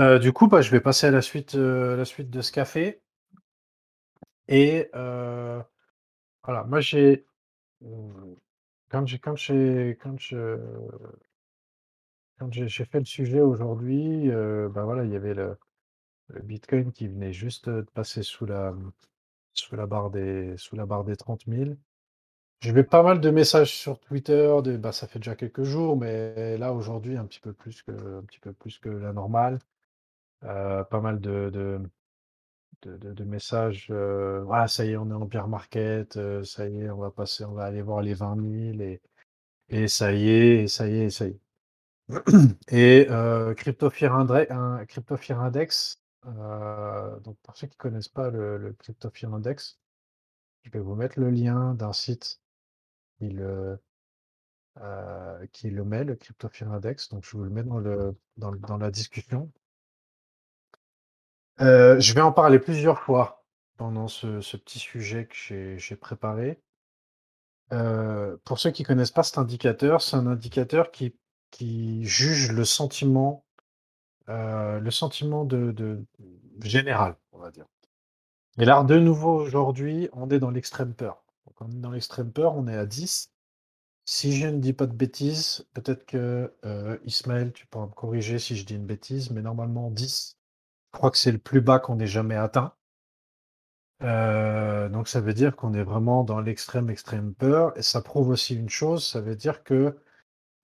[0.00, 2.52] heu, du coup, bah, je vais passer à la suite, heu, la suite de ce
[2.52, 3.02] café.
[4.48, 4.88] Et
[6.44, 7.26] voilà, moi j'ai,
[8.88, 10.16] quand j'ai quand j'ai quand
[12.38, 15.56] quand j'ai fait le sujet aujourd'hui, bah, voilà, il y avait le
[16.42, 18.74] bitcoin qui venait juste, de passer sous la,
[19.54, 21.70] sous la barre des, sous la barre des 30 000.
[22.60, 26.56] J'ai eu pas mal de messages sur Twitter, bah, ça fait déjà quelques jours, mais
[26.58, 29.58] là aujourd'hui un petit peu plus que, la normale.
[30.44, 31.80] Euh, pas mal de,
[33.24, 33.88] messages.
[33.90, 36.16] euh, ça y est, on est en bear market.
[36.16, 38.36] euh, ça y est, on va passer, on va aller voir les 20
[38.76, 38.98] 000
[39.68, 41.40] et, ça y est, ça y est, ça y est.
[42.70, 43.06] Et
[43.56, 43.90] Crypto
[45.30, 48.76] Index euh, donc pour ceux qui connaissent pas le, le
[49.32, 49.78] Index,
[50.62, 52.40] je vais vous mettre le lien d'un site
[53.18, 53.78] qui le,
[54.80, 57.08] euh, qui met, le Crypto Fear Index.
[57.10, 59.52] Donc je vous le mets dans, la discussion.
[61.60, 63.44] Euh, je vais en parler plusieurs fois
[63.76, 66.60] pendant ce, petit sujet que j'ai préparé.
[67.72, 73.43] Euh, pour ceux qui connaissent pas cet indicateur, c'est un indicateur qui juge le sentiment,
[74.28, 76.04] euh, le sentiment de,
[76.62, 77.66] général, on va dire.
[78.58, 81.24] Et là, de nouveau, aujourd'hui, on est dans l'extrême peur.
[81.46, 83.30] Donc, on est dans l'extrême peur, on est à 10.
[84.06, 88.38] Si je ne dis pas de bêtises, peut-être que euh, Ismaël, tu pourras me corriger
[88.38, 90.36] si je dis une bêtise, mais normalement 10,
[90.92, 92.74] je crois que c'est le plus bas qu'on ait jamais atteint.
[94.02, 97.76] Euh, donc ça veut dire qu'on est vraiment dans l'extrême, extrême peur.
[97.78, 99.96] Et ça prouve aussi une chose, ça veut dire que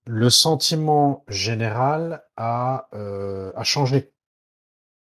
[0.05, 4.11] le sentiment général a, euh, a changé.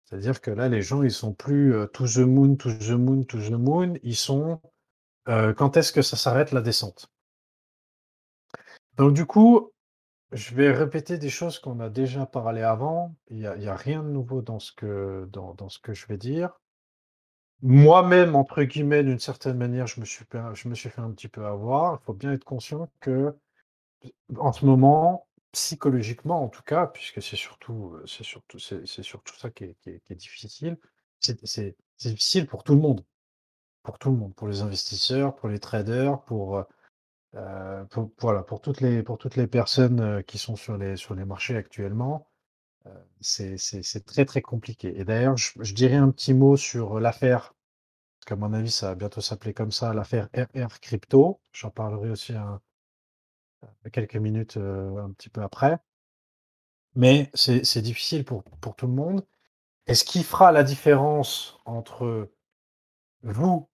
[0.05, 3.25] C'est-à-dire que là, les gens, ils sont plus euh, to the moon, to the moon,
[3.25, 3.95] to the moon.
[4.03, 4.61] Ils sont
[5.29, 7.11] euh, quand est-ce que ça s'arrête la descente?
[8.97, 9.73] Donc du coup,
[10.33, 13.15] je vais répéter des choses qu'on a déjà parlé avant.
[13.29, 16.61] Il n'y a, rien de nouveau dans ce que, dans, ce que je vais dire.
[17.63, 20.25] Moi-même, entre guillemets, d'une certaine manière, je me suis,
[20.55, 22.01] je me suis fait un petit peu avoir.
[22.01, 23.35] Il faut bien être conscient que
[24.39, 29.51] en ce moment, psychologiquement en tout cas, puisque c'est surtout, c'est surtout, c'est surtout ça
[29.51, 30.79] qui est, difficile,
[31.21, 33.05] c'est difficile pour tout le monde.
[33.85, 36.65] Pour tout le monde, pour les investisseurs, pour les traders, pour,
[37.37, 37.85] euh,
[38.21, 41.57] voilà, pour toutes les, pour toutes les personnes qui sont sur les, sur les marchés
[41.57, 42.29] actuellement.
[42.87, 44.99] euh, c'est très très compliqué.
[45.01, 47.55] Et d'ailleurs, je, je dirais un petit mot sur l'affaire,
[48.21, 51.41] parce qu'à mon avis, ça va bientôt s'appeler comme ça, l'affaire RR Crypto.
[51.53, 52.61] J'en parlerai aussi un-
[53.93, 55.79] quelques minutes euh, un petit peu après.
[56.95, 59.27] Mais c'est c'est difficile pour, pour tout le monde.
[59.89, 62.31] Et ce qui fera la différence entre
[63.23, 63.69] vous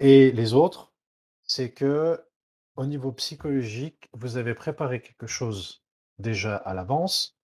[0.00, 0.92] et les autres,
[1.44, 2.20] c'est que
[2.76, 5.82] au niveau psychologique, vous avez préparé quelque chose
[6.18, 7.36] déjà à l'avance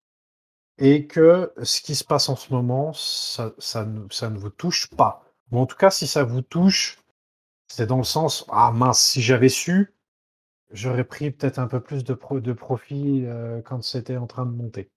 [0.79, 4.51] et que ce qui se passe en ce moment, ça, ça ne, ça ne vous
[4.51, 5.25] touche pas.
[5.53, 6.99] Ou en tout cas, si ça vous touche,
[7.69, 9.94] c'est dans le sens, ah mince, si j'avais su,
[10.71, 14.47] j'aurais pris peut-être un peu plus de, pro- de profit euh, quand c'était en train
[14.47, 14.91] de monter.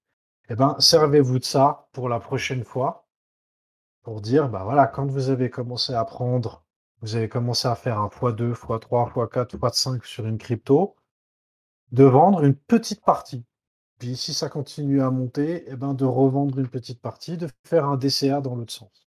[0.50, 3.08] Eh ben, servez-vous de ça pour la prochaine fois,
[4.04, 6.64] pour dire, bah voilà, quand vous avez commencé à prendre,
[7.02, 10.96] vous avez commencé à faire un x2, x3, x4, x5 sur une crypto,
[11.92, 13.46] de vendre une petite partie.
[14.00, 17.86] Puis si ça continue à monter, eh ben, de revendre une petite partie, de faire
[17.86, 19.07] un DCA dans l'autre sens.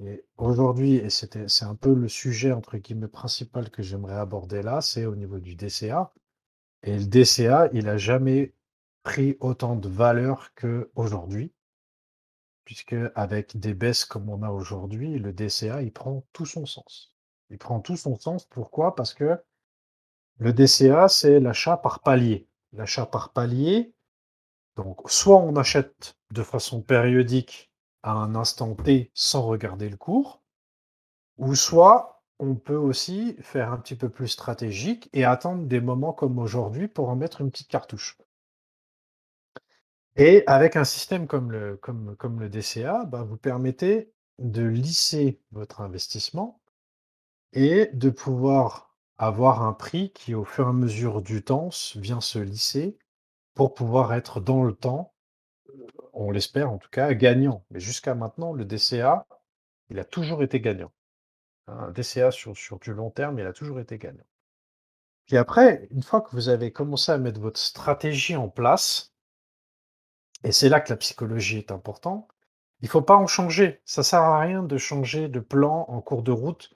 [0.00, 4.62] Et aujourd'hui, et c'était, c'est un peu le sujet entre guillemets principal que j'aimerais aborder
[4.62, 6.12] là, c'est au niveau du DCA.
[6.84, 8.54] Et le DCA, il a jamais
[9.02, 11.52] pris autant de valeur qu'aujourd'hui,
[12.64, 17.12] puisque avec des baisses comme on a aujourd'hui, le DCA, il prend tout son sens.
[17.50, 18.44] Il prend tout son sens.
[18.44, 18.94] Pourquoi?
[18.94, 19.38] Parce que
[20.38, 22.46] le DCA, c'est l'achat par palier.
[22.72, 23.92] L'achat par palier,
[24.76, 27.67] donc soit on achète de façon périodique
[28.02, 30.42] à un instant T sans regarder le cours,
[31.36, 36.12] ou soit on peut aussi faire un petit peu plus stratégique et attendre des moments
[36.12, 38.16] comme aujourd'hui pour en mettre une petite cartouche.
[40.16, 46.60] Et avec un système comme le, DCA, bah, vous permettez de lisser votre investissement
[47.52, 52.20] et de pouvoir avoir un prix qui, au fur et à mesure du temps, vient
[52.20, 52.98] se lisser
[53.54, 55.12] pour pouvoir être dans le temps,
[56.12, 57.64] on l'espère en tout cas, gagnant.
[57.70, 59.26] Mais jusqu'à maintenant, le DCA,
[59.90, 60.92] il a toujours été gagnant.
[61.68, 64.24] Un DCA sur, sur du long terme, il a toujours été gagnant.
[65.26, 69.12] Puis après, une fois que vous avez commencé à mettre votre stratégie en place,
[70.44, 72.28] et c'est là que la psychologie est importante,
[72.80, 73.80] il ne faut pas en changer.
[73.84, 76.70] Ça sert à rien de changer de plan en cours de route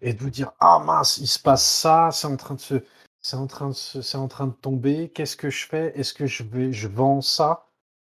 [0.00, 2.74] et de vous dire ah mince, il se passe ça, c'est en train de se,
[3.20, 5.10] c'est en train de se- c'est en train de tomber.
[5.10, 5.92] Qu'est-ce que je fais?
[5.98, 7.67] Est-ce que je vais, je vends ça?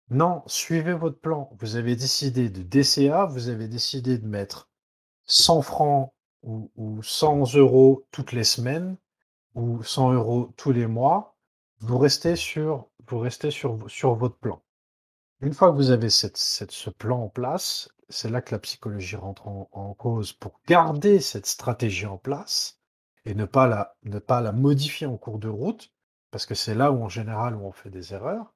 [0.09, 1.49] Non, suivez votre plan.
[1.59, 4.69] Vous avez décidé de DCA, vous avez décidé de mettre
[5.25, 6.13] 100 francs
[6.43, 8.97] ou, ou 100 euros toutes les semaines
[9.55, 11.35] ou 100 euros tous les mois.
[11.79, 12.87] Vous restez sur,
[14.01, 14.61] votre plan.
[15.41, 19.47] Une fois que vous avez ce plan en place, c'est là que la psychologie rentre
[19.47, 22.79] en, cause pour garder cette stratégie en place
[23.25, 25.91] et ne pas la, modifier en cours de route,
[26.31, 28.53] parce que c'est là où en général on fait des erreurs.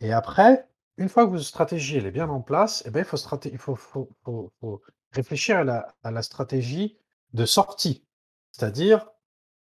[0.00, 3.04] Et après, une fois que votre stratégie elle est bien en place, eh ben, il,
[3.04, 4.82] faut, il faut,
[5.12, 6.98] réfléchir à la, stratégie
[7.32, 8.04] de sortie.
[8.52, 9.10] C'est-à-dire,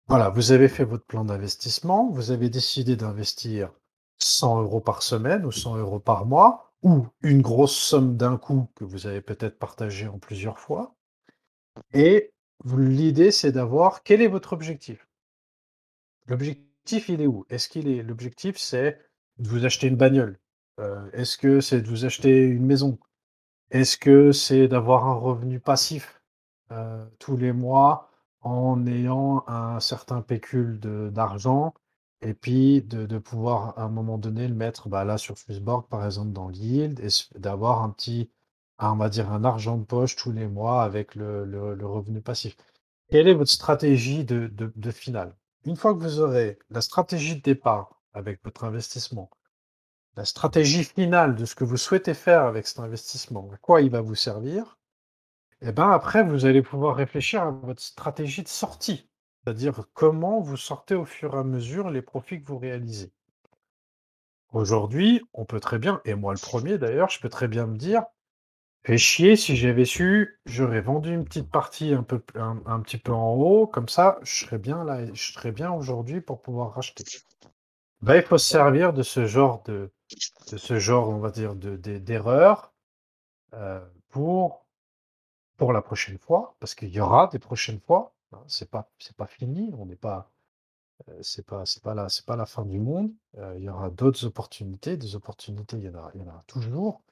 [0.07, 3.71] voilà, vous avez fait votre plan d'investissement, vous avez décidé d'investir
[4.19, 8.67] 100 euros par semaine ou 100 euros par mois, ou une grosse somme d'un coup
[8.75, 10.95] que vous avez peut-être partagé en plusieurs fois.
[11.93, 12.34] Et
[12.65, 15.07] l'idée, c'est d'avoir quel est votre objectif?
[16.27, 17.45] L'objectif, il est où?
[17.49, 18.99] Est-ce qu'il est l'objectif, c'est
[19.39, 20.39] de vous acheter une bagnole
[20.80, 22.98] Euh, Est-ce que c'est de vous acheter une maison?
[23.72, 26.22] Est-ce que c'est d'avoir un revenu passif
[26.72, 28.10] euh, tous les mois
[28.41, 31.74] en ayant un certain pécule d'argent
[32.22, 36.06] et puis de, pouvoir à un moment donné le mettre bah, là sur Swissborg par
[36.06, 38.30] exemple dans le yield et d'avoir un petit,
[38.80, 42.56] on va dire un argent de poche tous les mois avec le, revenu passif.
[43.10, 45.36] Quelle est votre stratégie de, de, de finale?
[45.65, 49.30] Une fois que vous aurez la stratégie de départ avec votre investissement,
[50.15, 53.89] la stratégie finale de ce que vous souhaitez faire avec cet investissement, à quoi il
[53.89, 54.78] va vous servir,
[55.62, 59.08] et ben après, vous allez pouvoir réfléchir à votre stratégie de sortie,
[59.43, 63.12] c'est-à-dire comment vous sortez au fur et à mesure les profits que vous réalisez.
[64.54, 67.78] Aujourd'hui, on peut très bien, et moi le premier d'ailleurs, je peux très bien me
[67.78, 68.04] dire,
[68.84, 73.13] fait chier, si j'avais su, j'aurais vendu une petite partie un peu, un petit peu
[73.13, 77.04] en haut, comme ça, je serais bien là, je serais bien aujourd'hui pour pouvoir racheter.
[78.01, 79.91] Ben, il faut se servir de ce genre de,
[80.57, 82.73] ce genre, on va dire, de, de- d'erreurs
[83.55, 84.65] euh, pour,
[85.57, 88.15] pour la prochaine fois, parce qu'il y aura des prochaines fois.
[88.33, 90.31] hein, c'est pas, c'est pas fini, on n'est pas,
[91.09, 93.11] euh, c'est pas, c'est pas la, c'est pas la fin du monde.
[93.39, 96.29] euh, il y aura d'autres opportunités, des opportunités, il y en a, il y en
[96.29, 97.03] aura toujours.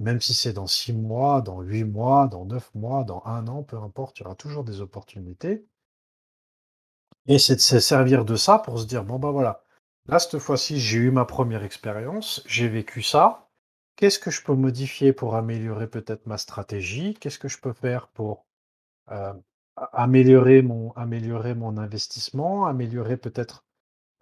[0.00, 3.62] Même si c'est dans six mois, dans huit mois, dans neuf mois, dans un an,
[3.64, 5.66] peu importe, il y aura toujours des opportunités.
[7.28, 9.62] Et c'est de se servir de ça pour se dire, bon ben voilà,
[10.08, 13.48] là cette fois-ci j'ai eu ma première expérience, j'ai vécu ça,
[13.96, 18.08] qu'est-ce que je peux modifier pour améliorer peut-être ma stratégie, qu'est-ce que je peux faire
[18.08, 18.46] pour
[19.10, 19.32] euh,
[19.92, 23.64] améliorer mon, améliorer mon investissement, améliorer peut-être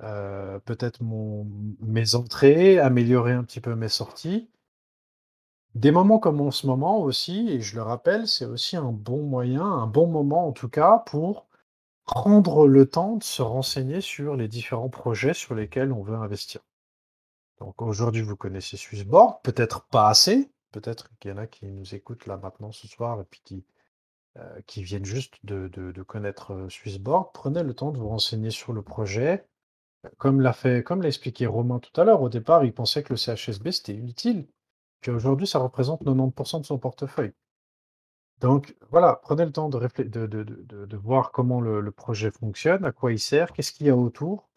[0.03, 4.51] euh, peut-être mes entrées, améliorer un petit peu mes sorties?
[5.75, 9.23] Des moments comme en ce moment aussi, et je le rappelle, c'est aussi un bon
[9.23, 11.47] moyen, un bon moment en tout cas pour
[12.07, 16.61] prendre le temps de se renseigner sur les différents projets sur lesquels on veut investir.
[17.59, 21.95] Donc aujourd'hui, vous connaissez Swissborg, peut-être pas assez, peut-être qu'il y en a qui nous
[21.95, 23.65] écoutent là maintenant ce soir et puis qui,
[24.39, 27.31] euh, viennent juste de connaître euh, Swissborg.
[27.33, 29.47] Prenez le temps de vous renseigner sur le projet.
[30.19, 33.13] Comme l'a fait, comme l'a expliqué Romain tout à l'heure, au départ, il pensait que
[33.13, 34.47] le CHSB c'était inutile,
[35.01, 37.33] puis aujourd'hui, ça représente 90% de son portefeuille.
[38.41, 43.19] Donc voilà, prenez le temps de, de, voir comment le, projet fonctionne, à quoi il
[43.19, 44.49] sert, qu'est-ce qu'il y a autour.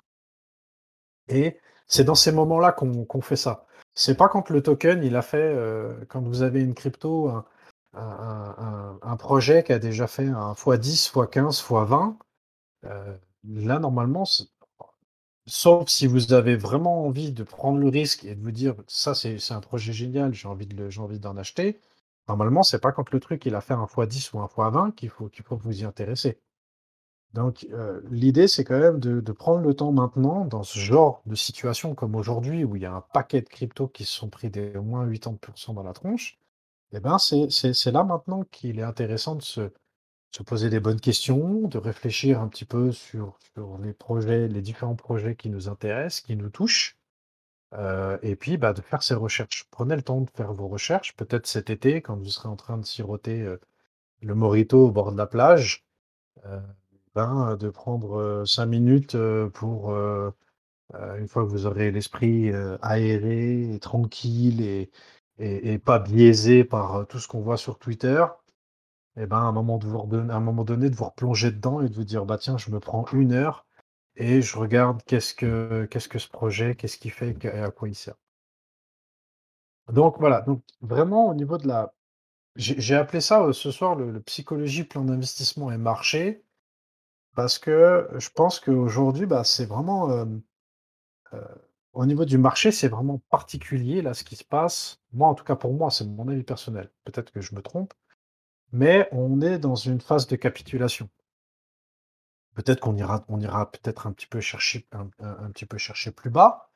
[1.30, 3.66] Et c'est dans ces moments-là qu'on fait ça.
[3.96, 7.32] C'est pas quand le token, il a fait, euh, quand vous avez une crypto,
[7.94, 12.18] un, projet qui a déjà fait un x10, x15, x20.
[12.86, 14.26] euh, là, normalement,
[15.46, 19.16] sauf si vous avez vraiment envie de prendre le risque et de vous dire, ça,
[19.16, 21.80] c'est un projet génial, j'ai envie d'en acheter.
[22.30, 25.10] Normalement, c'est pas quand le truc il a fait un x10 ou un x20 qu'il
[25.10, 26.40] faut, qu'il faut vous y intéresser.
[27.34, 27.68] Donc,
[28.12, 32.16] l'idée, c'est quand même de, prendre le temps maintenant, dans ce genre de situation comme
[32.16, 34.84] aujourd'hui, où il y a un paquet de cryptos qui se sont pris des au
[34.84, 36.40] moins 80% dans la tronche,
[36.92, 39.72] eh ben, c'est là maintenant qu'il est intéressant de se,
[40.32, 44.62] se poser des bonnes questions, de réfléchir un petit peu sur, sur les projets, les
[44.62, 46.99] différents projets qui nous intéressent, qui nous touchent,
[47.74, 49.68] euh, et puis bah, de faire ses recherches.
[49.72, 52.78] Prenez le temps de faire vos recherches, peut-être cet été, quand vous serez en train
[52.78, 53.60] de siroter euh,
[54.22, 55.86] le morito au bord de la plage,
[56.46, 56.60] euh,
[57.16, 59.18] ben, de prendre cinq minutes
[59.54, 62.52] pour, une fois que vous aurez l'esprit
[62.82, 64.62] aéré tranquille
[65.40, 68.26] et, pas biaisé par tout ce qu'on voit sur Twitter,
[69.18, 71.52] et ben, à un moment, de vous redonner- à un moment donné, de vous replonger
[71.52, 73.66] dedans et de vous dire, bah tiens, je me prends une heure
[74.20, 77.90] et je regarde qu'est-ce que, qu'est-ce que ce projet, qu'est-ce qu'il fait et à quoi
[77.90, 78.16] il sert.
[79.92, 81.94] Donc voilà, donc vraiment au niveau de la...
[82.56, 86.44] J'ai appelé ça euh, ce soir le, le psychologie, plan d'investissement et marché,
[87.36, 90.12] parce que je pense qu'aujourd'hui, bah, c'est vraiment...
[90.12, 90.26] euh,
[91.34, 91.42] euh,
[91.94, 95.02] au niveau du marché, c'est vraiment particulier là ce qui se passe.
[95.14, 96.92] Moi, en tout cas pour moi, c'est mon avis personnel.
[97.04, 97.94] Peut-être que je me trompe,
[98.72, 101.10] mais on est dans une phase de capitulation.
[102.56, 106.70] Peut-être qu'on ira, peut-être un petit peu chercher, plus bas,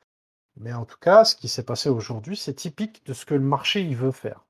[0.56, 3.40] mais en tout cas, ce qui s'est passé aujourd'hui, c'est typique de ce que le
[3.40, 4.44] marché il veut faire.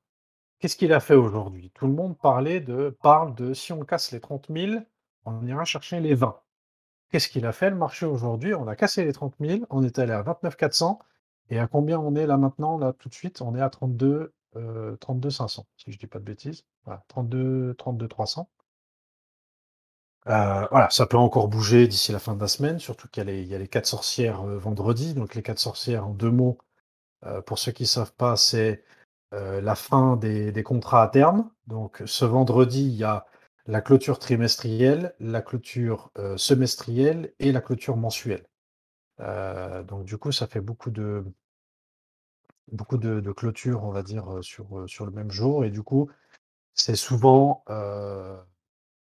[0.60, 1.70] qu'est-ce qu'il a fait aujourd'hui?
[1.74, 4.82] Tout le monde parlait de, parle de si on casse les 30 000,
[5.26, 6.40] on ira chercher les 20.
[7.10, 8.54] Qu'est-ce qu'il a fait le marché aujourd'hui?
[8.54, 10.98] On a cassé les 30 000, on est allé à 29 400.
[11.50, 14.32] Et à combien on est là maintenant Là, tout de suite, on est à 32,
[15.00, 16.64] 32 500, si je dis pas de bêtises.
[16.84, 18.48] Voilà, 32, 32 300.
[20.28, 23.54] Euh, voilà, ça peut encore bouger d'ici la fin de la semaine, surtout qu'il y
[23.54, 25.14] a les, quatre sorcières euh, vendredi.
[25.14, 26.58] Donc les quatre sorcières, en deux mots,
[27.26, 28.84] euh, pour ceux qui ne savent pas, c'est
[29.32, 31.50] la fin des, des, contrats à terme.
[31.66, 33.26] Donc ce vendredi, il y a
[33.66, 38.46] la clôture trimestrielle, la clôture semestrielle et la clôture mensuelle.
[39.18, 41.24] donc du coup, ça fait beaucoup de
[42.70, 45.64] beaucoup de, de clôtures, on va dire, sur, sur le même jour.
[45.64, 46.08] Et du coup,
[46.74, 47.64] c'est souvent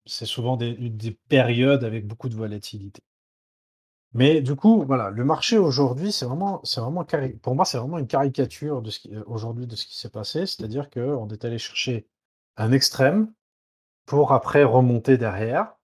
[0.05, 3.01] c'est souvent des, des, périodes avec beaucoup de volatilité.
[4.13, 7.05] Mais du coup, voilà, le marché aujourd'hui, c'est vraiment, c'est vraiment,
[7.41, 10.45] pour moi, c'est vraiment une caricature de ce qui, aujourd'hui de ce qui s'est passé,
[10.45, 12.07] c'est-à-dire qu'on est allé chercher
[12.57, 13.33] un extrême
[14.05, 15.75] pour après remonter derrière.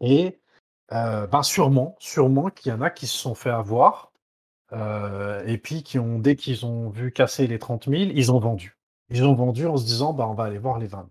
[0.00, 0.40] Et
[0.92, 4.12] euh, ben sûrement, sûrement qu'il y en a qui se sont fait avoir,
[4.72, 8.38] euh, et puis qui ont, dès qu'ils ont vu casser les 30 000, ils ont
[8.40, 8.78] vendu.
[9.10, 11.10] Ils ont vendu en se disant, bah, on va aller voir les 20 000.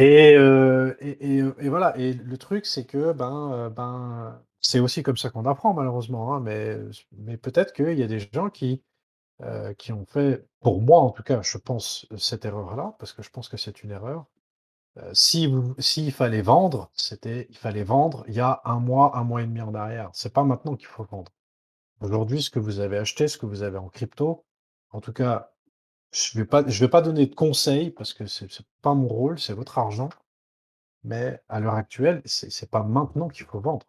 [0.00, 1.96] Euh, et, et, voilà.
[1.98, 6.34] Et le truc, c'est que ben, euh, ben, c'est aussi comme ça qu'on apprend, malheureusement.
[6.34, 6.76] Hein, mais
[7.12, 8.82] mais peut-être qu'il y a des gens qui,
[9.42, 13.22] euh, qui ont fait, pour moi en tout cas, je pense cette erreur-là, parce que
[13.22, 14.26] je pense que c'est une erreur.
[15.12, 19.24] si vous, s'il fallait vendre, c'était, il fallait vendre il y a un mois, un
[19.24, 20.10] mois et demi en arrière.
[20.14, 21.32] C'est pas maintenant qu'il faut vendre.
[22.00, 24.44] Aujourd'hui, ce que vous avez acheté, ce que vous avez en crypto,
[24.90, 25.53] en tout cas,
[26.14, 26.38] je
[26.68, 29.78] je vais pas donner de conseils parce que c'est n'est pas mon rôle, c'est votre
[29.78, 30.10] argent.
[31.02, 33.86] Mais à l'heure actuelle, c'est n'est pas maintenant qu'il faut vendre.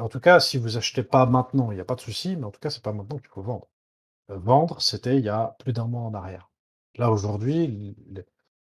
[0.00, 2.44] En tout cas, si vous achetez pas maintenant, il n'y a pas de souci, mais
[2.44, 3.68] en tout cas, c'est pas maintenant qu'il faut vendre.
[4.30, 6.50] Euh, vendre, c'était il y a plus d'un mois en arrière.
[6.96, 7.96] Là, aujourd'hui,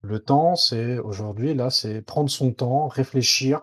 [0.02, 3.62] le, temps, c'est aujourd'hui, là, c'est prendre son temps, réfléchir,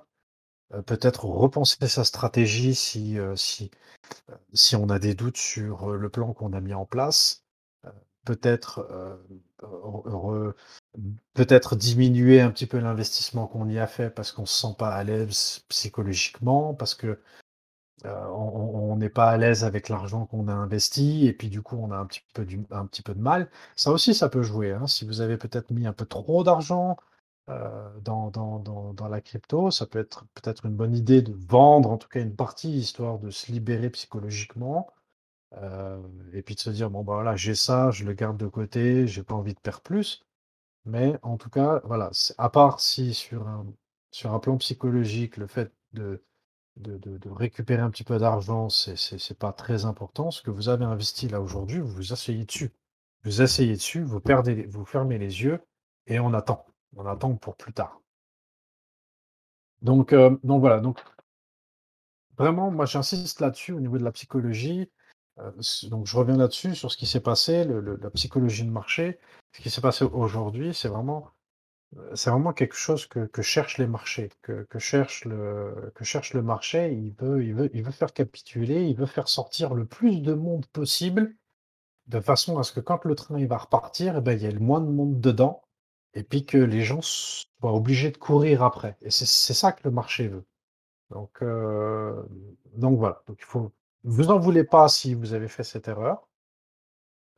[0.75, 6.53] euh, peut-être repenser sa stratégie euh, si on a des doutes sur le plan qu'on
[6.53, 7.46] a mis en place
[8.27, 10.53] peut-être euh,
[11.35, 14.91] peut-être diminuer un petit peu l'investissement qu'on y a fait parce qu'on se sent pas
[14.91, 17.19] à l'aise psychologiquement, parce que
[18.05, 21.77] euh, on n'est pas à l'aise avec l'argent qu'on a investi et puis du coup
[21.77, 23.51] on a un petit peu, petit peu de mal.
[23.77, 24.73] Ça aussi, ça peut jouer.
[24.73, 24.87] Hein.
[24.87, 26.97] Si vous avez peut-être mis un peu trop d'argent
[27.51, 31.33] euh, dans, dans, dans, dans, la crypto, ça peut être peut-être une bonne idée de
[31.49, 34.89] vendre en tout cas une partie histoire de se libérer psychologiquement
[36.33, 39.07] et puis de se dire, bon, bah voilà, j'ai ça, je le garde de côté,
[39.07, 40.25] j'ai pas envie de perdre plus.
[40.85, 43.67] Mais en tout cas, voilà, à part si sur un,
[44.11, 46.23] sur un plan psychologique, le fait de,
[46.77, 50.31] de, de, récupérer un petit peu d'argent, c'est pas très important.
[50.31, 52.73] Ce que vous avez investi là aujourd'hui, vous vous asseyez dessus.
[53.25, 55.61] Vous asseyez dessus, vous, perdez, vous fermez les yeux
[56.07, 56.67] et on attend.
[56.97, 58.01] On attend pour plus tard.
[59.83, 61.03] Donc, euh, donc voilà, donc
[62.39, 64.91] vraiment, moi j'insiste là-dessus au niveau de la psychologie.
[65.39, 65.51] Euh,
[65.85, 69.19] donc je reviens là-dessus, sur ce qui s'est passé, la psychologie de marché.
[69.53, 71.31] Ce qui s'est passé aujourd'hui, c'est vraiment,
[71.97, 76.43] euh, c'est vraiment quelque chose que, cherchent les marchés, que, cherche le, que cherche le
[76.43, 76.93] marché.
[76.93, 80.35] Il veut, il, veut, il veut faire capituler, il veut faire sortir le plus de
[80.35, 81.35] monde possible,
[82.07, 84.47] de façon à ce que quand le train il va repartir, eh ben, il y
[84.47, 85.63] ait le moins de monde dedans,
[86.15, 88.97] et puis que les gens soient obligés de courir après.
[89.03, 90.45] Et c'est ça que le marché veut.
[91.11, 92.23] Donc, euh,
[92.75, 93.23] donc voilà.
[93.27, 93.73] Donc il faut,
[94.07, 96.29] vous en voulez pas si vous avez fait cette erreur.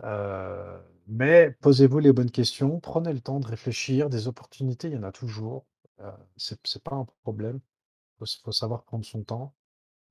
[0.05, 4.11] Euh, mais posez-vous les bonnes questions, prenez le temps de réfléchir.
[4.11, 5.67] Des opportunités, il y en a toujours.
[6.01, 7.61] Euh, c'est pas un problème.
[8.21, 9.55] Il faut, savoir prendre son temps.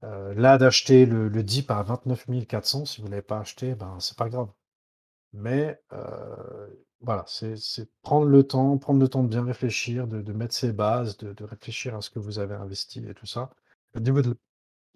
[0.04, 3.76] Euh, là, d'acheter le, le, DIP à 29 400, si vous ne l'avez pas acheté,
[3.76, 4.50] ben, c'est pas grave.
[5.34, 6.68] Mais euh,
[7.02, 7.56] voilà, c'est
[8.02, 11.96] prendre le temps, prendre le temps de bien réfléchir, de, mettre ses bases, de, réfléchir
[11.96, 13.52] à ce que vous avez investi et tout ça.
[13.96, 14.36] Au niveau de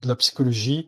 [0.03, 0.87] la psychologie,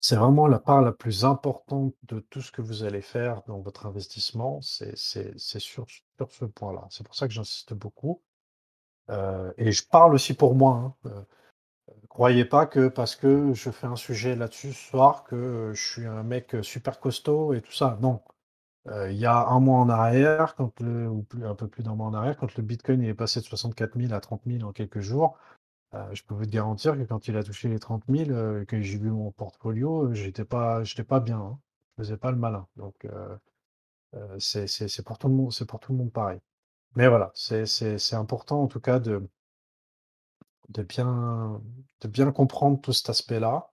[0.00, 3.60] c'est vraiment la part la plus importante de tout ce que vous allez faire dans
[3.60, 5.86] votre investissement, c'est sur
[6.30, 6.86] ce point-là.
[6.90, 8.22] C'est pour ça que j'insiste beaucoup,
[9.10, 11.22] euh, et je parle aussi pour moi, hein, euh,
[12.08, 16.06] croyez pas que parce que je fais un sujet là-dessus ce soir, que, je suis
[16.06, 17.98] un mec, super costaud et tout ça.
[18.02, 18.22] Non.
[18.88, 22.14] Euh, il y a un mois en arrière, ou un peu plus d'un mois en
[22.14, 25.38] arrière, quand le bitcoin est passé de 64 000 à 30 000 en quelques jours,
[25.94, 28.80] euh, je peux vous garantir que quand il a touché les 30 000, euh, que
[28.80, 31.38] j'ai vu mon portfolio, euh, j'étais pas, j'étais pas bien.
[31.40, 31.60] Hein.
[31.98, 32.66] Je faisais pas le malin.
[32.76, 33.06] Donc,
[34.38, 36.40] c'est pour tout le monde, c'est pour tout le monde pareil.
[36.96, 39.28] Mais voilà, c'est important en tout cas de,
[40.70, 41.60] de bien,
[42.00, 43.70] de bien comprendre tout cet aspect-là.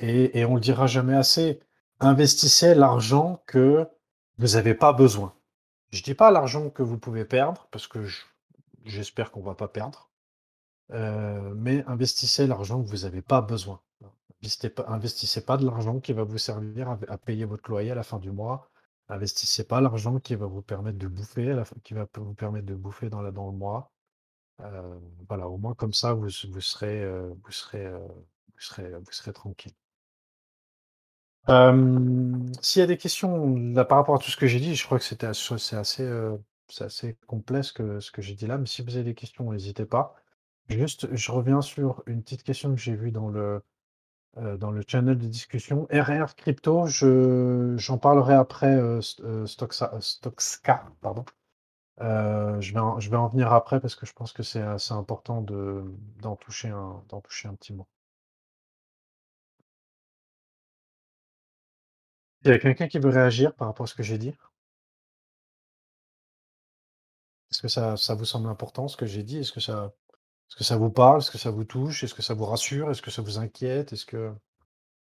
[0.00, 1.60] Et, et on le dira jamais assez.
[2.00, 3.88] Investissez l'argent que
[4.38, 5.34] vous avez pas besoin.
[5.90, 8.24] Je dis pas l'argent que vous pouvez perdre, parce que je-
[8.84, 10.07] j'espère qu'on va pas perdre.
[10.92, 13.80] Euh, mais investissez l'argent que vous n'avez pas besoin.
[14.86, 18.18] Investissez pas, de l'argent qui va vous servir à, payer votre loyer à la fin
[18.18, 18.70] du mois.
[19.08, 22.34] Investissez pas l'argent qui va vous permettre de bouffer, à la fin- qui va vous
[22.34, 23.90] permettre de bouffer dans, le mois.
[24.60, 29.12] Euh, voilà, au moins comme ça, vous, vous serez, euh, vous serez, vous serez, vous
[29.12, 29.74] serez tranquille.
[32.60, 34.98] S'il y a des questions par rapport à tout ce que j'ai dit, je crois
[34.98, 38.94] que c'était assez, c'est assez, complet que, ce que j'ai dit là, mais si vous
[38.96, 40.14] avez des questions, n'hésitez pas.
[40.68, 43.62] Juste, je reviens sur une petite question que j'ai vue dans le,
[44.38, 45.86] euh, dans le channel de discussion.
[45.92, 51.24] RR Crypto, je, j'en parlerai après euh, euh, Stockska, pardon.
[52.02, 54.62] Euh, je vais en, je vais en venir après parce que je pense que c'est
[54.62, 55.84] assez important de,
[56.22, 57.88] d'en toucher un, toucher un petit mot.
[62.44, 64.34] Il y a quelqu'un qui veut réagir par rapport à ce que j'ai dit?
[67.50, 69.38] Est-ce que ça, ça vous semble important ce que j'ai dit?
[69.38, 69.92] Est-ce que ça,
[70.48, 71.18] est-ce que ça vous parle?
[71.18, 72.04] Est-ce que ça vous touche?
[72.04, 72.90] Est-ce que ça vous rassure?
[72.90, 73.92] Est-ce que ça vous inquiète?
[73.92, 74.32] Est-ce que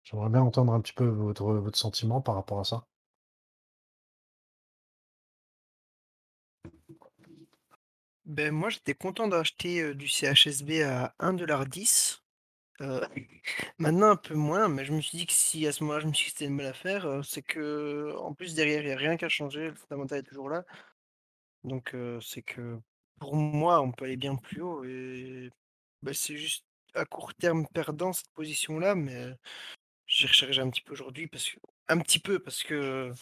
[0.04, 2.86] j'aimerais bien entendre un petit peu votre, sentiment par rapport à ça?
[8.26, 12.20] Ben, moi, j'étais content d'acheter du CHSB à 1,10$.
[12.80, 13.06] Euh,
[13.78, 16.06] maintenant, un peu moins, mais je me suis dit que si à ce moment-là, je
[16.08, 18.92] me suis dit que c'était une bonne affaire, c'est que en plus, derrière, il n'y
[18.92, 19.70] a rien qui a changé.
[19.70, 20.64] Le fondamental est toujours là.
[21.64, 22.78] Donc, c'est que
[23.24, 24.84] pour moi, on peut aller bien plus haut.
[24.84, 25.50] Et
[26.02, 26.64] ben, c'est juste
[26.94, 29.28] à court terme perdant cette position-là, mais
[30.06, 31.58] j'ai rechargé un petit peu aujourd'hui parce que
[31.88, 33.12] un petit peu parce que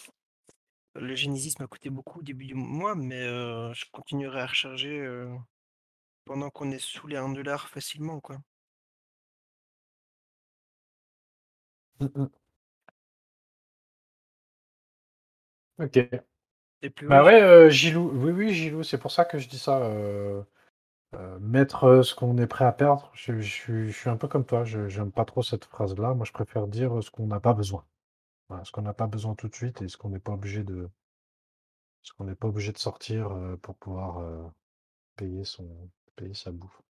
[0.94, 3.22] le Genesis m'a coûté beaucoup au début du mois, mais
[3.74, 5.07] je continuerai à recharger
[6.24, 8.38] pendant qu'on est sous les 1 dollar facilement, quoi.
[12.00, 12.32] Mm, mm.
[15.78, 16.22] Ok.
[16.91, 18.11] Plus Bah ouais, euh, Gilou.
[18.14, 19.78] Oui, oui, Gilou, c'est pour ça que je dis ça.
[19.83, 20.43] euh,
[21.14, 23.11] euh, mettre ce qu'on est prêt à perdre.
[23.14, 24.64] Je, je suis je suis un peu comme toi.
[24.64, 26.14] Je j'aime pas trop cette phrase-là.
[26.14, 27.85] Moi, je préfère dire ce qu'on n'a pas besoin.
[28.49, 30.64] Voilà, ce qu'on n'a pas besoin tout de suite et ce qu'on n'est pas obligé
[30.64, 30.91] de,
[32.03, 34.22] ce qu'on n'est pas obligé de sortir pour pouvoir
[35.16, 36.83] payer son, payer sa bouffe.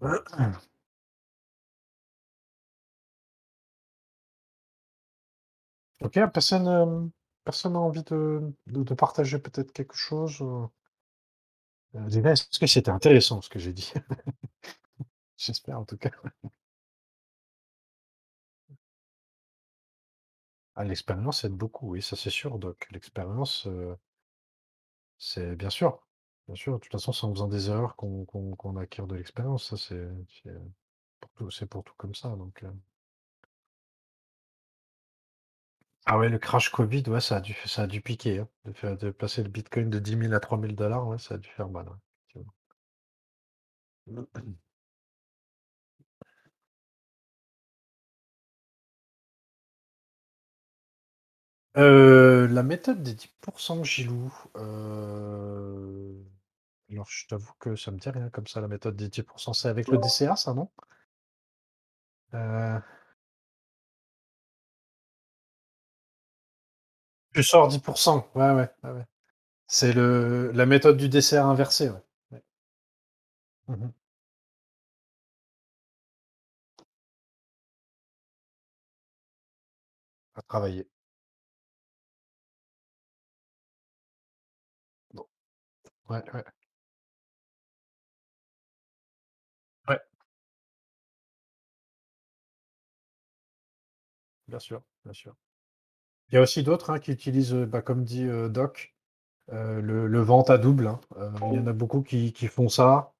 [6.00, 7.10] Ok, personne,
[7.48, 8.52] personne n'a envie de,
[8.94, 10.42] partager peut-être quelque chose.
[10.42, 10.66] euh,
[11.94, 13.90] euh, est-ce que c'était intéressant ce que j'ai dit?
[15.38, 16.10] J'espère en tout cas.
[20.76, 22.86] Ah, l'expérience aide beaucoup, oui, ça c'est sûr, Doc.
[22.90, 23.94] L'expérience, euh,
[25.18, 26.00] c'est bien sûr.
[26.46, 29.74] Bien sûr, de toute façon, c'est en faisant des erreurs qu'on acquiert de l'expérience.
[29.74, 29.76] Ça,
[31.50, 32.28] c'est pour tout, comme ça.
[32.36, 32.62] Donc.
[36.08, 38.40] Ah ouais, le crash Covid, ouais, ça a dû, ça a dû piquer.
[38.40, 41.18] hein, de, faire, de passer le Bitcoin de 10 000 à 3 000 dollars, ouais,
[41.18, 41.86] ça a dû faire mal.
[41.88, 41.94] ouais,
[42.34, 42.52] effectivement.
[51.76, 54.32] Euh, la méthode des 10% Gilou.
[54.56, 56.12] euh,
[56.92, 59.52] Alors, je t'avoue que ça me dit rien comme ça, la méthode des 10%.
[59.54, 60.70] C'est avec le DCA, ça, non?
[62.34, 62.80] Euh,
[67.38, 68.28] Tu sors 10%.
[68.34, 69.04] Ouais, ouais, ouais, ouais.
[69.68, 72.02] C'est le la méthode du DCA inversé, ouais.
[72.32, 72.42] Ouais.
[73.68, 73.92] Mhm.
[80.34, 80.88] À travailler.
[85.12, 85.26] Bon.
[86.10, 86.44] Ouais, ouais.
[89.88, 89.98] Ouais,
[94.48, 95.34] bien sûr, bien sûr.
[96.30, 98.94] Il y a aussi d'autres hein, qui utilisent, euh, bah, comme dit euh, Doc,
[99.52, 100.88] euh, le, le vente à double.
[100.88, 101.00] hein.
[101.52, 103.12] Il y en a beaucoup qui, font ça.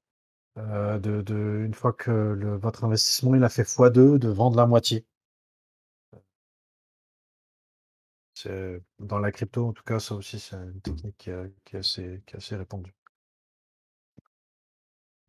[0.57, 5.07] de, une fois que votre investissement il a fait x2, de vendre la moitié.
[9.01, 12.23] Dans la crypto, en tout cas, ça aussi, c'est une technique qui, est assez,
[12.57, 12.95] répandue.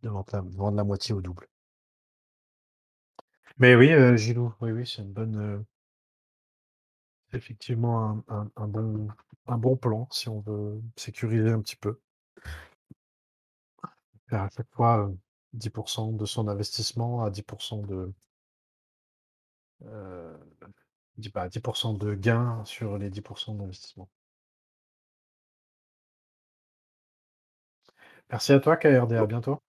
[0.04, 1.48] De vendre la, vendre la moitié au double.
[3.58, 5.66] Mais oui, Gilou, oui, oui, c'est une bonne,
[7.34, 9.08] effectivement un, un- un bon,
[9.48, 12.00] un bon plan si on veut sécuriser un petit peu.
[14.28, 15.14] Faire à chaque fois euh,
[15.54, 18.12] 10% de son investissement à 10% de,
[19.86, 20.38] euh,
[21.18, 24.10] 10, bah, 10% de gain sur les 10% d'investissement.
[28.32, 29.62] Merci à toi, KRD, à bientôt.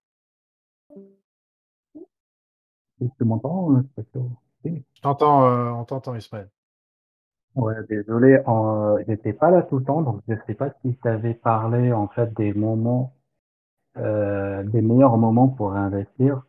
[3.21, 3.83] M'entends, euh.
[4.65, 6.51] Je t'entends, euh, on t'entend, Ismaël.
[7.57, 11.09] Ouais, désolé, en, j'étais pas là tout le temps, donc je sais pas si tu
[11.09, 13.13] avais parlé en fait des moments,
[13.99, 16.43] euh, des meilleurs moments pour investir.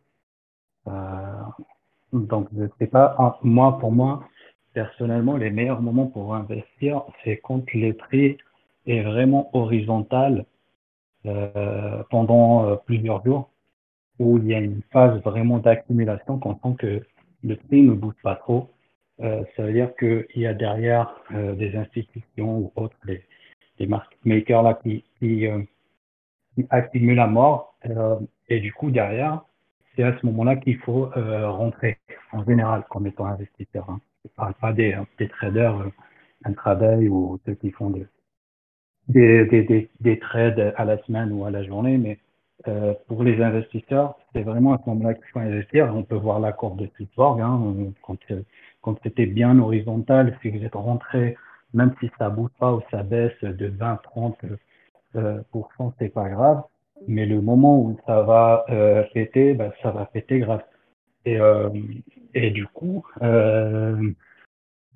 [0.88, 1.42] Euh,
[2.12, 4.24] donc je sais pas, moi pour moi,
[4.74, 8.38] personnellement, les meilleurs moments pour investir, c'est quand le prix
[8.86, 10.46] est vraiment horizontal
[11.26, 13.50] euh, pendant euh, plusieurs jours,
[14.20, 17.02] où il y a une phase vraiment d'accumulation, qu'on sent que
[17.44, 18.71] le prix ne bouge pas trop.
[19.20, 23.22] Euh, ça veut dire qu'il y a derrière euh, des institutions ou autres, des,
[23.78, 25.62] des market makers là qui, qui, euh,
[26.70, 27.78] accumulent à mort.
[28.48, 29.42] Et du coup, derrière,
[29.96, 31.98] c'est à ce moment-là qu'il faut rentrer,
[32.32, 33.88] en général, comme étant investisseur.
[33.88, 34.00] Hein.
[34.24, 35.90] Je ne parle pas des, des traders
[36.44, 38.06] intraday ou ceux qui font des,
[39.08, 42.18] des, des, des, des trades à la semaine ou à la journée, mais
[43.08, 45.90] pour les investisseurs, c'est vraiment à ce moment-là qu'il faut investir.
[45.94, 48.18] On peut voir la courbe de Pittsburgh, hein, quand,
[48.82, 51.36] quand c'était bien horizontal, si vous êtes rentré,
[51.72, 54.58] même si ça bouge pas ou ça baisse de 20, 30%
[55.16, 55.42] euh,
[55.98, 56.62] c'est pas grave.
[57.08, 60.62] Mais le moment où ça va euh, péter, ben, ça va péter grave.
[61.24, 61.70] Et, euh,
[62.34, 64.12] du coup, euh,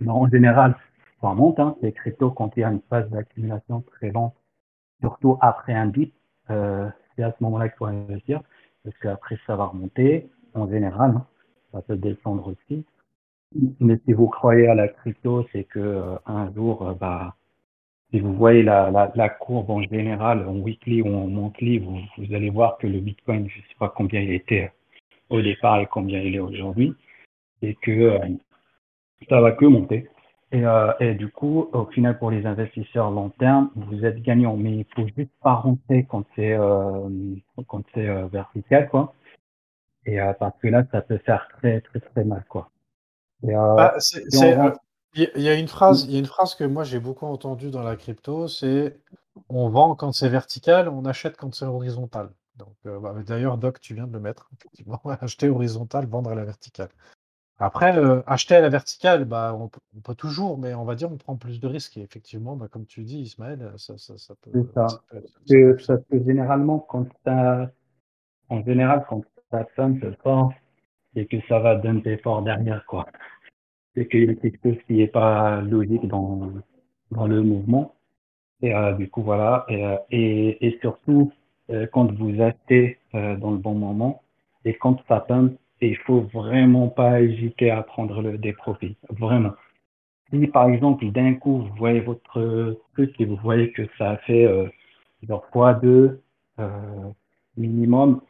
[0.06, 0.76] en général,
[1.20, 1.58] ça monte.
[1.58, 4.34] Hein, les cryptos, quand il y a une phase d'accumulation très lente,
[5.00, 6.14] surtout après un dip,
[6.50, 8.42] euh, c'est à ce moment-là qu'il faut investir,
[8.84, 11.26] parce qu'après ça va remonter, en général, hein,
[11.72, 12.84] ça peut descendre aussi.
[13.80, 17.36] Mais si vous croyez à la crypto, c'est que euh, un jour, euh, bah,
[18.10, 21.98] si vous voyez la, la, la, courbe en général, en weekly ou en monthly, vous,
[22.18, 24.72] vous allez voir que le Bitcoin, je ne sais pas combien il était
[25.30, 26.94] au départ et combien il est aujourd'hui,
[27.62, 28.18] et que euh,
[29.28, 30.08] ça va que monter.
[30.52, 34.56] Et, euh, et, du coup, au final, pour les investisseurs long terme, vous êtes gagnant,
[34.56, 37.08] mais il faut juste pas rentrer quand c'est euh,
[37.68, 39.14] quand c'est vertical, quoi.
[40.06, 42.70] Et parce que là, ça peut faire très très très mal, quoi.
[43.44, 43.96] Ah,
[45.14, 47.70] il y, a une phrase, il y a une phrase que moi j'ai beaucoup entendue
[47.70, 48.98] dans la crypto, c'est
[49.48, 52.30] on vend quand c'est vertical, on achète quand c'est horizontal.
[52.56, 54.50] Donc, bah, d'ailleurs, Doc, tu viens de le mettre.
[55.20, 56.88] Acheter horizontal, vendre à la verticale.
[57.58, 60.94] Après, euh, acheter à la verticale, bah, on, peut, on, peut, toujours, mais on va
[60.94, 61.96] dire on prend plus de risques.
[61.96, 64.50] Et effectivement, bah, comme tu dis, Ismaël, ça, ça, ça peut.
[64.52, 64.88] C'est ça.
[65.86, 67.06] ça, peut, généralement, quand
[68.48, 70.52] en général, quand ça sonne fort,
[71.16, 73.06] c'est que ça va dumper fort derrière, quoi.
[73.94, 76.52] C'est qu'il y a quelque chose qui n'est pas logique dans,
[77.10, 77.94] dans le mouvement.
[78.60, 79.64] Et euh, du coup, voilà.
[79.68, 81.32] Et, euh, et, surtout,
[81.70, 84.22] euh, quand vous achetez dans le bon moment
[84.66, 88.96] et quand ça pump, il faut vraiment pas hésiter à prendre le, des profits.
[89.08, 89.52] Vraiment.
[90.30, 94.46] Si par exemple, d'un coup, vous voyez votre truc et vous voyez que ça fait
[95.22, 96.20] genre fois deux
[97.56, 98.20] minimum,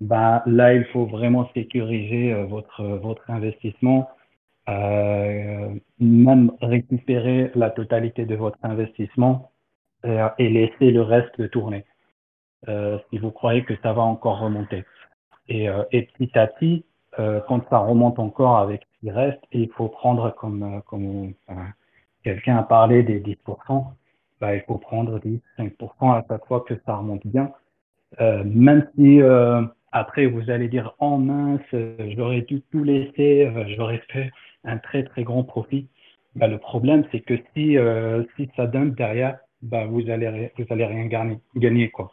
[0.00, 4.08] ben là, il faut vraiment sécuriser votre, votre investissement.
[4.68, 9.50] Euh, même récupérer la totalité de votre investissement
[10.04, 11.86] euh, et laisser le reste tourner.
[12.68, 14.84] Euh, si vous croyez que ça va encore remonter.
[15.48, 16.84] Et, euh, et petit à petit,
[17.18, 21.32] euh, quand ça remonte encore avec ce qui reste, il faut prendre comme, comme
[22.22, 23.86] quelqu'un a parlé des 10%,
[24.40, 27.52] bah, il faut prendre 10, 5% à chaque fois que ça remonte bien.
[28.20, 29.20] même si
[29.92, 31.60] après vous allez dire oh mince,
[32.16, 34.30] j'aurais dû tout laisser, j'aurais fait
[34.64, 35.88] un très très grand profit.
[36.36, 37.76] Bah, le problème c'est que si
[38.36, 42.12] si ça donne derrière, bah, vous allez vous allez rien gagner, gagner quoi.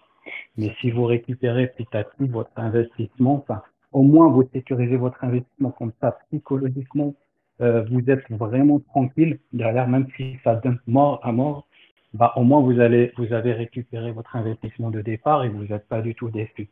[0.57, 3.45] Mais si vous récupérez petit à petit votre investissement,
[3.91, 7.13] au moins vous sécurisez votre investissement comme ça psychologiquement,
[7.61, 11.67] euh, vous êtes vraiment tranquille derrière, même si ça donne mort à mort,
[12.13, 15.87] bah, au moins vous allez vous avez récupéré votre investissement de départ et vous n'êtes
[15.87, 16.69] pas du tout déçu.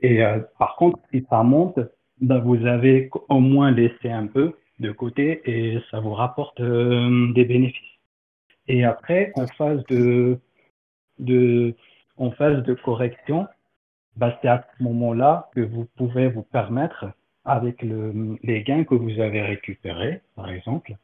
[0.00, 1.78] Et euh, par contre, si ça monte,
[2.20, 7.32] bah, vous avez au moins laissé un peu de côté et ça vous rapporte euh,
[7.32, 7.98] des bénéfices.
[8.68, 10.38] Et après, en phase de,
[11.18, 11.74] de,
[12.16, 13.46] en phase de correction,
[14.16, 17.06] bah, c'est à ce moment-là que vous pouvez vous permettre,
[17.44, 20.96] avec le, les gains que vous avez récupérés, par exemple,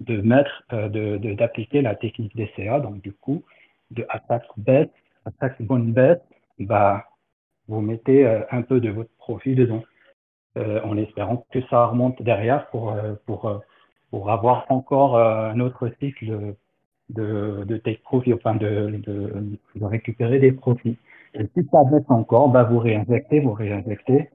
[0.00, 3.42] de mettre, euh, de, d'appliquer la technique DCA, donc du coup,
[3.90, 4.88] de attaque baisse,
[5.24, 6.20] attaque bonne baisse,
[6.58, 7.09] bah,
[7.70, 9.82] vous mettez euh, un peu de votre profit dedans,
[10.58, 13.62] euh, en espérant que ça remonte derrière pour, euh, pour,
[14.10, 16.56] pour avoir encore un autre cycle
[17.10, 20.98] de, de take profit, enfin de, de, de, récupérer des profits.
[21.34, 24.30] Et si ça baisse encore, bah vous réinjectez, vous réinjectez.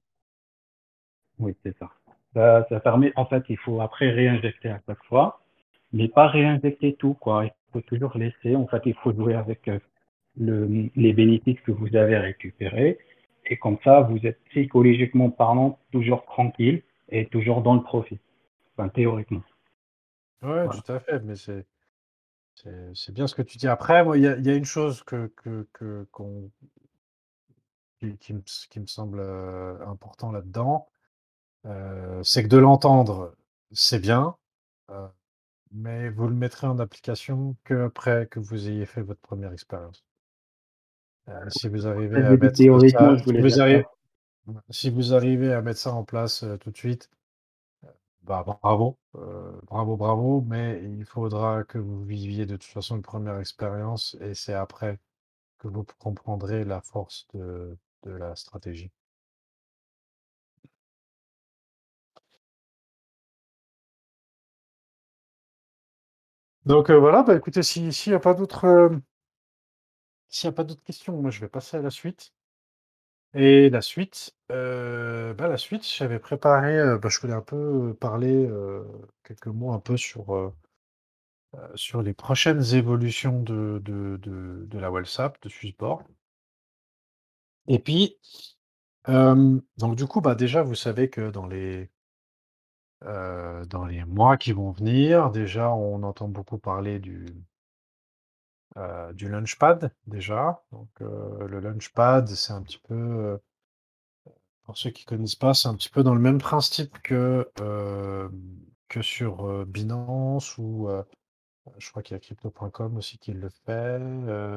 [1.40, 1.90] Oui, c'est ça.
[2.34, 2.66] ça.
[2.70, 2.80] ça.
[2.80, 5.42] permet, en fait, il faut après réinjecter à chaque fois,
[5.92, 7.46] mais pas réinjecter tout, quoi.
[7.46, 9.70] Il faut toujours laisser, en fait, il faut jouer avec
[10.38, 12.98] le, les bénéfices que vous avez récupérés.
[13.48, 18.20] Et comme ça, vous êtes psychologiquement parlant toujours tranquille et toujours dans le profit,
[18.78, 19.44] enfin théoriquement.
[20.64, 20.82] Voilà.
[20.84, 21.66] tout à fait, mais c'est
[22.94, 23.68] c'est bien ce que tu dis.
[23.68, 26.52] Après, moi, il y y a une chose que que que qu'on
[28.00, 30.88] qui qui me s qui me semble, heu, important là-dedans,
[31.68, 33.36] heu, c'est que de l'entendre,
[33.74, 34.38] c'est bien,
[34.92, 35.08] heu,
[35.72, 40.06] mais vous le mettrez en application qu'après que vous ayez fait votre première expérience.
[41.28, 42.58] Heu, si vous arrivez à mettre
[42.88, 43.16] ça
[44.70, 47.10] si vous si arrivez à mettre ça en place, heu, tout de suite,
[48.24, 48.98] bah, bravo,
[49.68, 54.34] bravo, bravo, mais il faudra que vous viviez de toute façon une première expérience et
[54.34, 55.00] c'est après
[55.60, 58.92] que vous comprendrez la force de de la stratégie.
[66.66, 68.90] Donc, voilà, bah, écoutez, si s'il y a pas d'autres,
[70.36, 72.34] s'il y a pas d'autres questions, moi je vais passer à la suite.
[73.36, 77.94] Et la suite, heu, bah, la suite, j'avais préparé, heu, bah, je voulais un peu
[78.00, 78.84] parler, heu,
[79.24, 80.54] quelques mots un peu sur,
[81.76, 84.18] sur les prochaines évolutions de de
[84.68, 86.04] de la WhatsApp, de Swissborg
[87.68, 88.18] et puis,
[89.78, 91.90] donc du coup, bah, déjà, vous savez que dans les,
[93.02, 97.26] dans les mois qui vont venir, déjà, on entend beaucoup parler du
[98.78, 100.64] heu, du Launchpad déjà.
[100.72, 103.42] Donc, heu, le Launchpad, c'est un petit peu, heu,
[104.64, 107.50] pour ceux qui connaissent pas, c'est un petit peu dans le même principe que,
[108.88, 110.90] que sur, Binance ou,
[111.78, 114.00] je crois qu'il y a Crypto.com aussi qui le fait.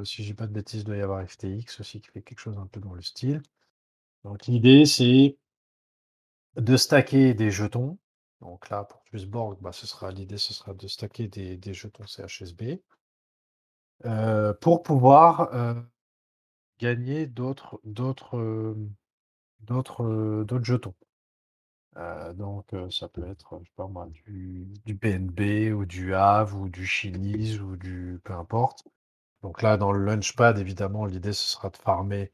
[0.04, 2.40] Si je dis pas de bêtises, il doit y avoir FTX aussi qui fait quelque
[2.40, 3.42] chose un peu dans le style.
[4.24, 5.36] Donc l'idée, c'est
[6.56, 7.96] de stacker des jetons.
[8.42, 12.06] Donc là, pour Swissborg, bah, ce sera l'idée, ce sera de stacker des des jetons
[12.06, 12.82] CHSB,
[14.04, 15.76] heu, pour pouvoir, heu
[16.80, 18.92] Gagner d'autres d'autres, hem,
[19.60, 20.94] d'autres, d'autres jetons.
[22.34, 23.60] Donc ça peut être,
[24.24, 28.84] du du BNB ou du Aave ou du Chiliz ou du peu importe.
[29.42, 32.32] Donc là, dans le Launchpad, évidemment, l'idée, ce sera de farmer,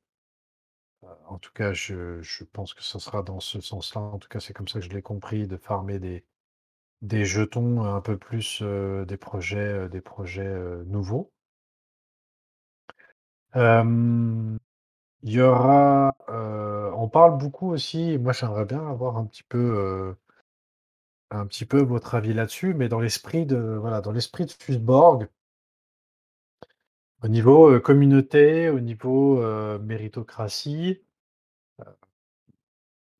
[1.29, 4.41] en tout cas, je je pense que ce sera dans ce sens-là, en tout cas,
[4.41, 6.25] c'est comme ça que je l'ai compris, de farmer des
[7.03, 8.63] des jetons un peu plus,
[9.09, 10.55] des projets, des projets,
[10.87, 11.34] nouveaux.
[13.55, 14.59] Il
[15.33, 20.15] y aura, on parle beaucoup aussi moi j'aimerais bien avoir un petit peu,
[21.31, 25.29] un petit peu votre avis là-dessus, mais dans l'esprit de voilà, dans l'esprit de Swissborg,
[27.23, 29.41] au niveau, communauté, au niveau,
[29.79, 31.01] méritocratie,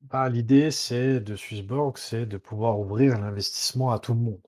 [0.01, 4.41] bah, l'idée c'est de Swissborg, c'est de pouvoir ouvrir l'investissement à tout le monde.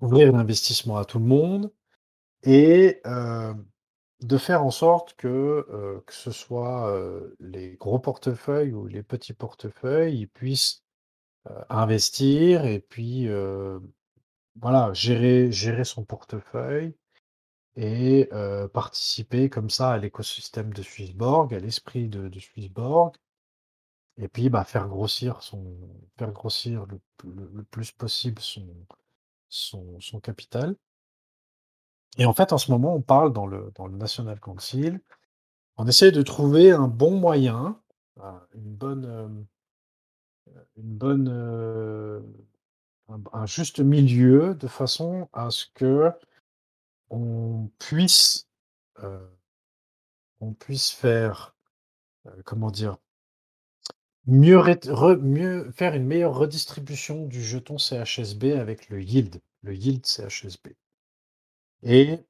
[0.00, 1.72] Ouvrir l'investissement à tout le monde
[2.44, 3.02] et
[4.22, 9.02] de faire en sorte que, heu, que ce soit, heu, les gros portefeuilles ou les
[9.02, 10.82] petits portefeuilles, ils puissent
[11.48, 13.28] Heu, investir et puis,
[14.60, 16.94] voilà, gérer gérer son portefeuille
[17.76, 18.30] et
[18.74, 23.14] participer comme ça à l'écosystème de Swissborg, à l'esprit de de Swissborg
[24.18, 25.64] et puis, bah, faire grossir son
[26.18, 26.86] faire grossir
[27.24, 28.40] le plus possible
[29.48, 30.76] son capital
[32.18, 35.00] et en fait, en ce moment, on parle dans le dans le National Council,
[35.76, 37.80] on essaie de trouver un bon moyen,
[38.18, 38.22] heu,
[38.54, 39.46] une bonne, hem,
[40.76, 42.22] une bonne, heu,
[43.32, 46.10] un juste milieu de façon à ce que
[47.10, 48.48] On puisse,
[50.40, 51.54] on puisse faire,
[52.44, 52.98] comment dire?
[54.26, 54.62] Mieux
[55.72, 60.68] faire une meilleure redistribution du jeton CHSB avec le yield, le yield CHSB
[61.82, 62.20] et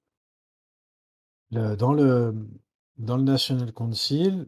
[1.50, 2.34] dans le,
[2.98, 4.46] dans le National Council,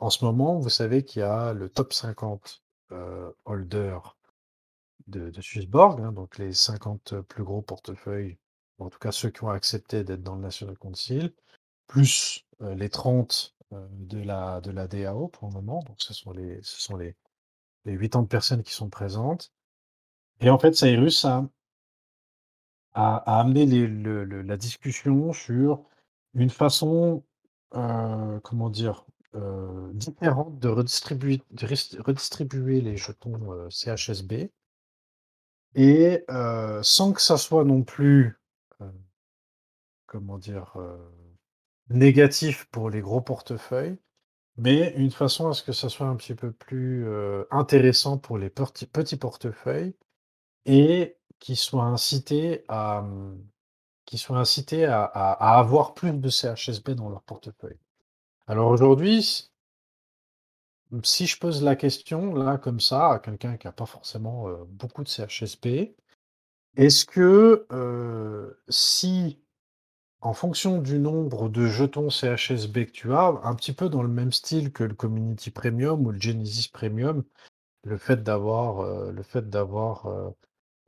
[0.00, 2.62] en ce moment, vous savez qu'il y a le top 50,
[2.92, 4.16] heu, holders
[5.08, 8.38] de de Swissborg, hein, donc les 50 plus gros portefeuilles,
[8.78, 11.34] en tout cas ceux qui ont accepté d'être dans le National Council.
[11.88, 15.82] plus, heu, les 30, heu, de la de la DAO pour le moment.
[15.84, 17.16] Donc ce sont les ce sont les
[17.86, 19.52] les 80 personnes qui sont présentes
[20.40, 21.48] et en fait, Cyrus a
[22.94, 25.84] a a amené les le le la discussion sur
[26.34, 27.24] une façon,
[27.74, 29.04] heu, comment dire?
[29.34, 31.42] Heu, différente de redistribuer
[31.98, 34.50] redistribuer les jetons, heu, CHSB
[35.76, 36.24] et
[36.82, 38.36] sans que ça soit non plus,
[40.06, 40.76] comment dire?
[41.90, 43.98] Négatif pour les gros portefeuilles.
[44.58, 47.06] Mais une façon à ce que ça soit un petit peu plus,
[47.50, 49.94] intéressant pour les petits portefeuilles
[50.66, 53.38] et qui soient incités à, mmh,
[54.06, 57.78] qui soient incités à à avoir plus de CHSB dans leur portefeuille.
[58.46, 59.50] Alors aujourd'hui, s
[61.02, 65.02] si je pose la question là comme ça à quelqu'un qui a pas forcément, beaucoup
[65.02, 65.94] de CHSB,
[66.76, 67.66] Est-ce que
[68.68, 69.38] si,
[70.20, 74.08] en fonction du nombre de jetons CHSB que tu as, un petit peu dans le
[74.08, 77.24] même style que le Community Premium ou le Genesis Premium,
[77.84, 80.06] le fait d'avoir le fait d'avoir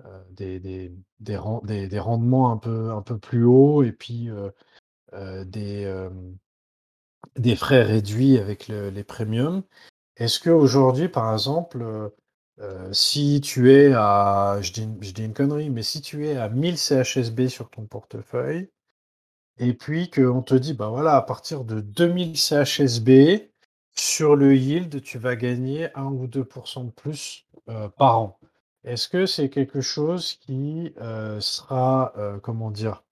[0.05, 4.51] euh, des, des, des, ren- des- des rendements un peu, plus hauts et puis euh,
[5.15, 5.85] euh, des,
[7.57, 9.63] frais réduits avec le- les premiums.
[10.17, 11.83] Est-ce qu'aujourd'hui, par exemple,
[12.93, 14.73] si tu es à, je
[15.71, 16.03] mais si
[16.37, 18.71] à 1000 CHSB sur ton portefeuille,
[19.59, 23.51] et puis qu'on te dit, bah à partir de 2000 CHSB,
[23.97, 27.47] sur le yield, tu vas gagner 1 ou 2% de plus
[27.91, 28.41] par an.
[28.87, 33.05] Est-ce que c'est quelque chose qui euh, sera, euh, comment dire,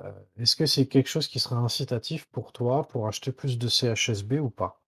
[0.00, 3.68] euh, est-ce que c'est quelque chose qui sera incitatif pour toi pour acheter plus de
[3.68, 4.82] CHSB ou pas?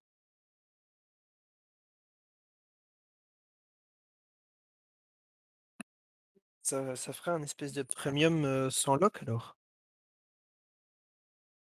[6.61, 9.57] Ça, ça ferait un espèce de premium euh, sans lock alors?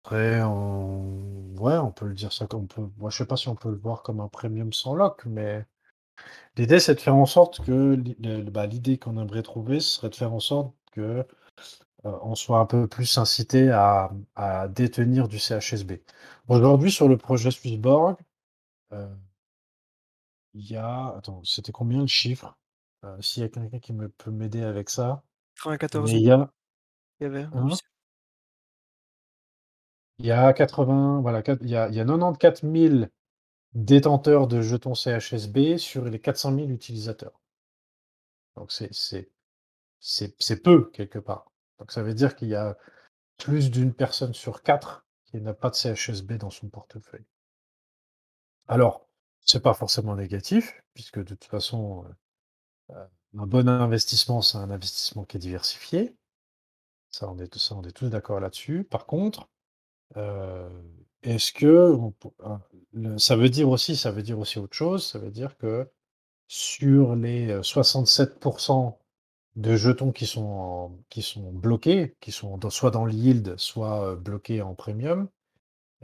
[0.03, 1.55] Après, on...
[1.57, 2.89] ouais, on peut le dire ça comme on peut.
[2.97, 5.65] Moi, je sais pas si on peut le voir comme un premium sans lock, mais
[6.57, 7.95] l'idée, c'est de faire en sorte que
[8.49, 11.25] bah, l'idée qu'on aimerait trouver, ce serait de faire en sorte que
[12.05, 16.01] euh, on soit un peu plus incité à, à détenir du CHSB.
[16.47, 18.17] Aujourd'hui, sur le projet Swissborg,
[18.93, 19.07] euh,
[20.53, 21.15] il y a.
[21.17, 22.57] Attends, c'était combien le chiffre?
[23.05, 25.23] Euh, s'il y a quelqu'un qui me peut m'aider avec ça.
[25.63, 26.51] 94 Mais il 000, y a.
[27.19, 27.43] il y avait.
[27.53, 27.67] Hein?
[30.19, 33.09] Il y a 80, voilà, il y a, il y a 94 000
[33.73, 37.39] détenteurs de jetons CHSB sur les 400 000 utilisateurs.
[38.55, 41.51] Donc c'est peu quelque part.
[41.79, 42.77] Donc ça veut dire qu'il y a
[43.37, 47.25] plus d'une personne sur quatre qui n'a pas de CHSB dans son portefeuille.
[48.67, 49.07] Alors,
[49.45, 52.05] c'est pas forcément négatif, puisque de toute façon,
[52.91, 53.07] euh, euh,
[53.37, 56.15] un bon investissement, c'est un investissement qui est diversifié.
[57.11, 58.83] Ça, on est, ça, on est tous d'accord là-dessus.
[58.83, 59.49] Par contre,
[60.17, 60.69] euh,
[61.23, 61.65] est-ce que
[62.95, 65.87] euh, ça veut dire aussi, ça veut dire aussi autre chose, ça veut dire que
[66.47, 68.99] sur les euh, 67%
[69.55, 70.99] de jetons qui sont,
[71.53, 75.29] bloqués, qui sont soit dans le yield, soit euh, bloqués en premium,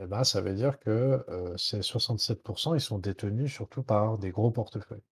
[0.00, 4.30] eh ben, ça veut dire que euh, ces 67%, ils sont détenus surtout par des
[4.30, 5.02] gros portefeuilles.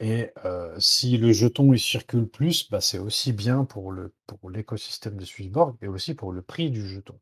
[0.00, 3.94] Et euh, si le jeton il circule plus, bah, c'est aussi bien pour
[4.26, 7.18] pour l'écosystème de Swissborg et aussi pour le prix du jeton.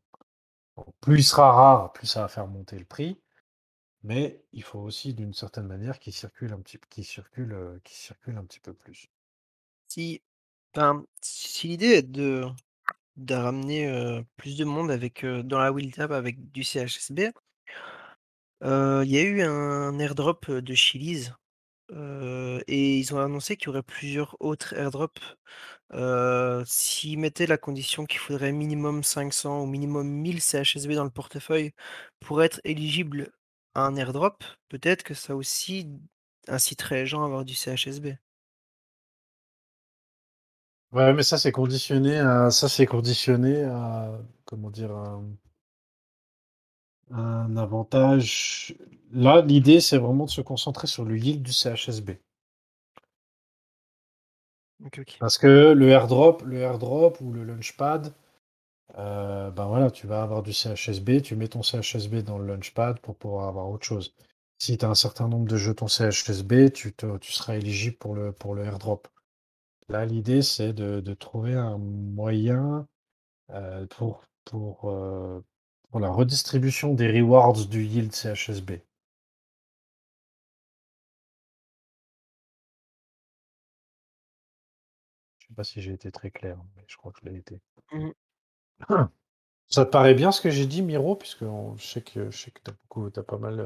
[1.01, 3.19] Plus il sera rare, plus ça va faire monter le prix,
[4.03, 8.37] mais il faut aussi d'une certaine manière qu'il circule un petit circule, euh, qu'il circule
[8.37, 9.09] un petit peu plus.
[9.87, 10.21] Si,
[11.63, 12.45] l'idée est de,
[13.29, 17.31] ramener euh, plus de monde euh, dans la wheel tab avec du CHSB,
[18.61, 21.31] il y a eu un airdrop de Chili's
[21.89, 25.37] et ils ont annoncé qu'il y aurait plusieurs autres airdrops.
[26.65, 31.73] S'ils mettaient la condition qu'il faudrait minimum 500 ou minimum 1000 CHSB dans le portefeuille
[32.19, 33.31] pour être éligible
[33.75, 35.87] à un airdrop, peut-être que ça aussi
[36.47, 38.17] inciterait les gens à avoir du CHSB.
[40.91, 45.23] Ouais, mais ça c'est conditionné à ça c'est conditionné à comment dire un,
[47.11, 48.75] un avantage.
[49.11, 52.11] Là, l'idée c'est vraiment de se concentrer sur le yield du CHSB.
[55.19, 58.13] Parce que le airdrop, le airdrop ou le launchpad,
[58.97, 62.99] euh, ben voilà, tu vas avoir du CHSB, tu mets ton CHSB dans le launchpad
[63.01, 64.15] pour pouvoir avoir autre chose.
[64.59, 68.15] Si tu as un certain nombre de jetons CHSB, tu, te- tu seras éligible pour
[68.15, 69.07] le, pour le airdrop.
[69.89, 72.87] Là, l'idée, c'est de, de trouver un moyen
[73.51, 75.41] euh, pour, pour, euh,
[75.89, 78.81] pour la redistribution des rewards du yield CHSB.
[85.39, 87.59] Je sais pas si j'ai été très clair, mais je crois que je l'ai été.
[87.91, 88.13] Mhm.
[89.69, 92.37] Ça te paraît bien ce que j'ai dit, Miro, puisque on- je sais que je
[92.37, 93.59] sais que t'as beaucoup, t'as pas mal,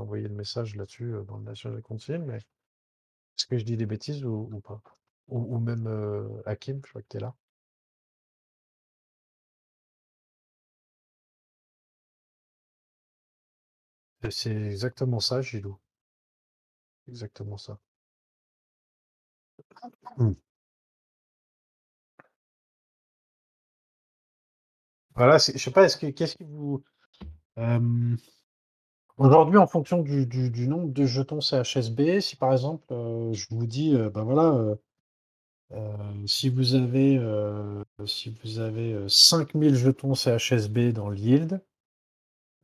[0.00, 3.86] envoyé de messages là-dessus euh, dans le National Council, mais est-ce que je dis des
[3.86, 4.82] bêtises ou, ou pas?
[5.28, 7.34] Ou, ou même euh, Hakim, je crois que t'es là.
[14.30, 15.78] C'est exactement ça, Gilou.
[17.08, 17.78] Exactement ça.
[20.16, 20.32] Hmm.
[25.14, 26.82] Voilà, c'est- je sais pas, est-ce que qu'est-ce qui vous
[29.18, 32.86] aujourd'hui en fonction du, nombre de jetons CHSB, si par exemple
[33.32, 34.76] je vous dis ben voilà
[36.26, 37.18] si vous avez
[38.06, 41.60] si vous avez euh, 5000 jetons CHSB dans le yield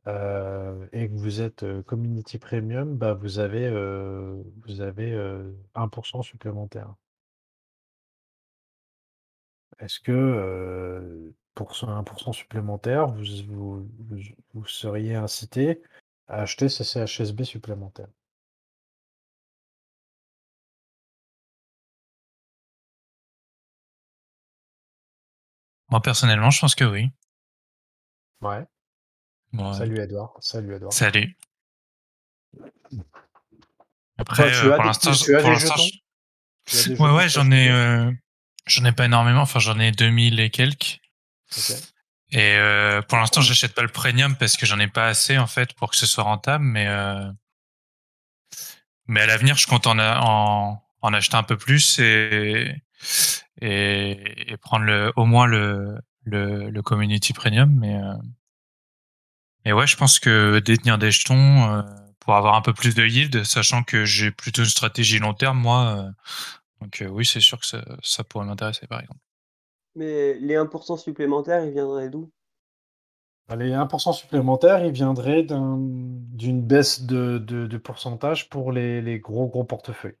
[0.07, 5.51] euh, et que vous êtes euh, community premium, bah vous avez euh, vous avez euh,
[5.75, 6.95] 1% supplémentaire.
[9.79, 14.19] est-ce que euh, pour ce 1% supplémentaire, vous, vous, vous,
[14.53, 15.81] vous seriez incité
[16.27, 18.07] à acheter ces CHSB supplémentaires?
[25.89, 27.09] Moi, personnellement, je pense que oui.
[28.41, 28.67] Ouais.
[29.53, 29.73] Ouais.
[29.73, 30.33] Salut Edouard.
[30.39, 30.93] Salut Edouard.
[30.93, 31.37] Salut.
[34.17, 38.11] Après, Toi, tu euh, as pour l'instant, je- Ouais, ouais, j'en ai, euh,
[38.67, 39.41] j'en ai pas énormément.
[39.41, 40.99] Enfin, j'en ai 2000 et quelques.
[42.31, 45.45] Et euh, pour l'instant, j'achète pas le premium parce que j'en ai pas assez en
[45.47, 46.63] fait pour que ce soit rentable.
[46.63, 47.29] Mais euh,
[49.07, 52.73] mais à l'avenir, je compte en, a- en en acheter un peu plus et
[53.61, 57.69] et, et prendre le au moins le le, le community premium.
[57.79, 58.13] Mais euh,
[59.65, 61.35] et ouais, je pense que détenir des jetons
[61.71, 61.81] euh,
[62.19, 65.59] pour avoir un peu plus de yield, sachant que j'ai plutôt une stratégie long terme,
[65.59, 65.95] moi.
[65.97, 66.11] euh,
[66.81, 69.19] donc euh, oui, c'est sûr que ça, ça pourrait m'intéresser par exemple.
[69.95, 72.29] Mais les 1% supplémentaires, ils viendraient d'où?
[73.57, 79.17] Les 1% supplémentaires, ils viendraient d'un- d'une baisse de, de, de pourcentage pour les, les
[79.19, 80.17] gros gros portefeuilles.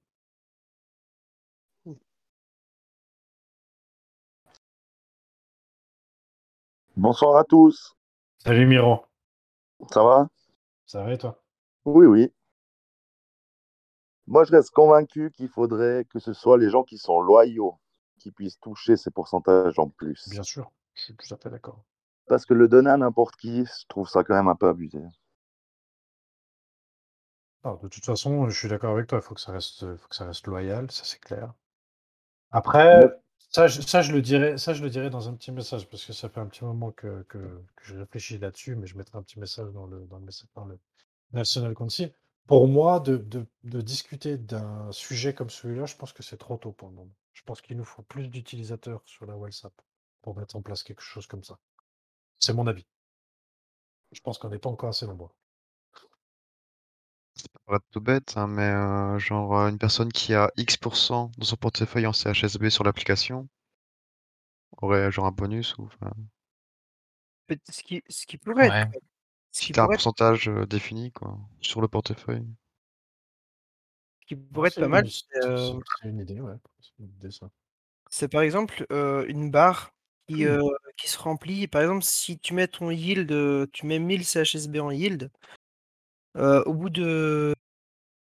[6.95, 7.95] Bonsoir à tous.
[8.37, 9.05] Salut Miro,
[9.91, 10.27] Ça va?
[10.85, 11.41] Ça va et toi?
[11.85, 12.31] Oui, oui.
[14.27, 17.77] Moi, je reste convaincu qu'il faudrait que ce soit les gens qui sont loyaux
[18.19, 20.29] qui puissent toucher ces pourcentages en plus.
[20.29, 21.83] Bien sûr, je suis tout à fait d'accord.
[22.27, 25.01] Parce que le donner à n'importe qui, je trouve ça quand même un peu abusé.
[27.65, 30.07] Alors, de toute façon, je suis d'accord avec toi, il faut que ça reste, faut
[30.07, 31.53] que ça reste loyal, ça c'est clair.
[32.51, 33.09] Après,
[33.49, 36.05] ça, je, ça, je le dirais, ça, je le dirais dans un petit message, parce
[36.05, 39.17] que ça fait un petit moment que, que, que je réfléchis là-dessus, mais je mettrai
[39.17, 40.79] un petit message dans le, dans le, dans le
[41.31, 42.11] National Council.
[42.47, 46.57] Pour moi, de, de, de discuter d'un sujet comme celui-là, je pense que c'est trop
[46.57, 47.11] tôt pour le moment.
[47.33, 49.73] Je pense qu'il nous faut plus d'utilisateurs sur la WhatsApp
[50.21, 51.57] pour mettre en place quelque chose comme ça.
[52.39, 52.85] C'est mon avis.
[54.11, 55.29] Je pense qu'on n'est pas encore assez nombreux.
[57.35, 61.45] Ça paraît tout bête, hein, mais euh, genre euh, une personne qui a X% dans
[61.45, 63.47] son portefeuille en CHSB sur l'application
[64.77, 66.11] aurait genre un bonus ou enfin,
[67.47, 68.67] Peut- Ce qui, ce qui pourrait Ouais.
[68.67, 68.89] être,
[69.53, 72.47] ce si qui t'as un pourrait être, pourcentage euh, défini quoi sur le portefeuille.
[74.21, 76.39] ce qui pourrait être C'est pas mal, une- c'est, c'est- euh, c'est- c'est une idée,
[76.41, 76.55] ouais.
[76.81, 77.49] C'est une idée, ça.
[78.09, 79.91] c'est par exemple euh, une barre
[80.27, 80.61] qui, euh,
[80.97, 81.67] qui se remplit.
[81.67, 85.29] Par exemple, si tu mets ton yield, euh, tu mets 1000 CHSB en yield,
[86.37, 87.55] euh, au bout de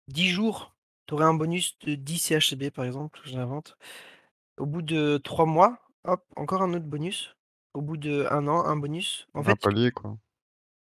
[0.07, 0.75] 10 jours,
[1.07, 3.77] tu aurais un bonus de 10 CHSB, par exemple, j'invente.
[4.57, 7.35] Au bout de 3 mois, hop, encore un autre bonus.
[7.73, 9.27] Au bout de un an, un bonus.
[9.33, 10.17] En un fait, palier quoi.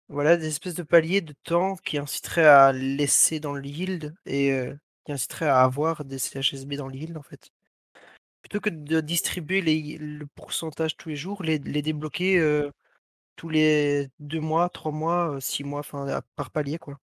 [0.08, 4.52] Voilà, des espèces de paliers de temps qui inciteraient à laisser dans le yield et
[4.52, 7.50] euh, qui inciteraient à avoir des CHSB dans le yield en fait.
[8.42, 12.70] Plutôt que de distribuer les, le pourcentage tous les jours, les, les débloquer euh,
[13.36, 16.98] tous les deux mois, trois mois, six mois, enfin par palier quoi.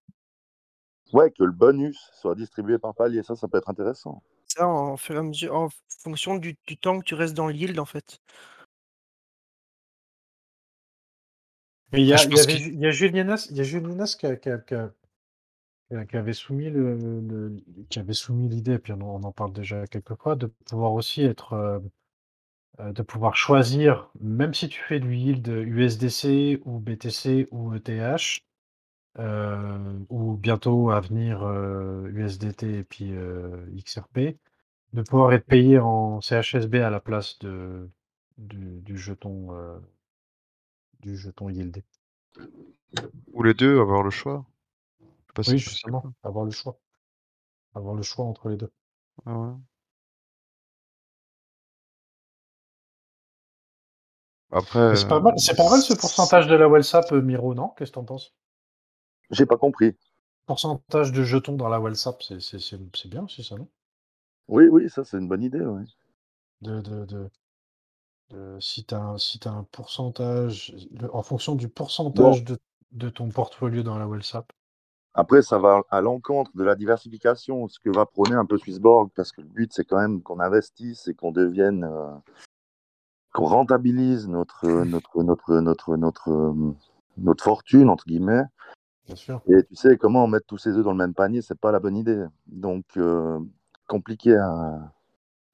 [1.13, 4.23] Ouais, que le bonus soit distribué par palier, ça, ça peut être intéressant.
[4.45, 5.69] Ça en, fur et à mesure, en
[6.03, 8.19] fonction du, du temps que tu restes dans le yield en fait.
[11.91, 12.91] Mais il y Ah, a, je il y pense avait, que- Ju- il y a
[12.91, 14.91] Julienas, il y a Julienas qui, a- qui a- qui a-
[16.05, 17.57] qui avait soumis le, le-
[17.89, 20.93] qui avait soumis l'idée, puis on, en- on en parle déjà quelques fois, de pouvoir
[20.93, 21.53] aussi être,
[22.79, 27.73] euh, euh, de pouvoir choisir, même si tu fais du yield USDC ou BTC ou
[27.73, 28.43] ETH,
[29.19, 34.37] euh, ou bientôt à venir euh, USDT et puis euh, XRP,
[34.93, 37.89] de pouvoir être payé en CHSB à la place de,
[38.37, 39.77] du, du jeton, euh,
[41.01, 41.83] du jeton yieldé.
[43.33, 44.45] Ou les deux, avoir le choix.
[45.47, 46.79] Oui, justement, avoir le choix.
[47.75, 48.71] Avoir le choix entre les deux.
[49.25, 49.55] Ah ouais.
[54.51, 57.21] Après, Mais C'est pas euh, mal, c'est pas mal ce pourcentage de la WhatsApp, euh,
[57.21, 57.69] Miro, non?
[57.69, 58.33] Qu'est-ce que t'en penses?
[59.31, 59.95] J'ai pas compris.
[60.45, 63.67] Pourcentage de jetons dans la WhatsApp, c'est c'est- c'est- c'est bien aussi, ça, non?
[64.47, 65.83] Oui, oui, ça, c'est une bonne idée, ouais.
[66.61, 67.29] De, de, de,
[68.31, 72.57] de- si tu as, un- si t'as un pourcentage, le- en fonction du pourcentage de,
[72.91, 74.51] de ton portfolio dans la WhatsApp.
[75.13, 79.09] Après, ça va à l'encontre de la diversification, ce que va prôner un peu Swissborg,
[79.15, 82.11] parce que le but, c'est quand même qu'on investisse et qu'on devienne, euh,
[83.33, 86.75] qu'on rentabilise notre, notre, notre, notre, notre, euh,
[87.17, 88.43] notre fortune, entre guillemets.
[89.05, 89.41] Bien sûr.
[89.47, 91.79] Et tu sais, comment mettre tous ses œufs dans le même panier, c'est pas la
[91.79, 92.23] bonne idée.
[92.47, 93.39] Donc, euh,
[93.87, 94.91] compliqué à.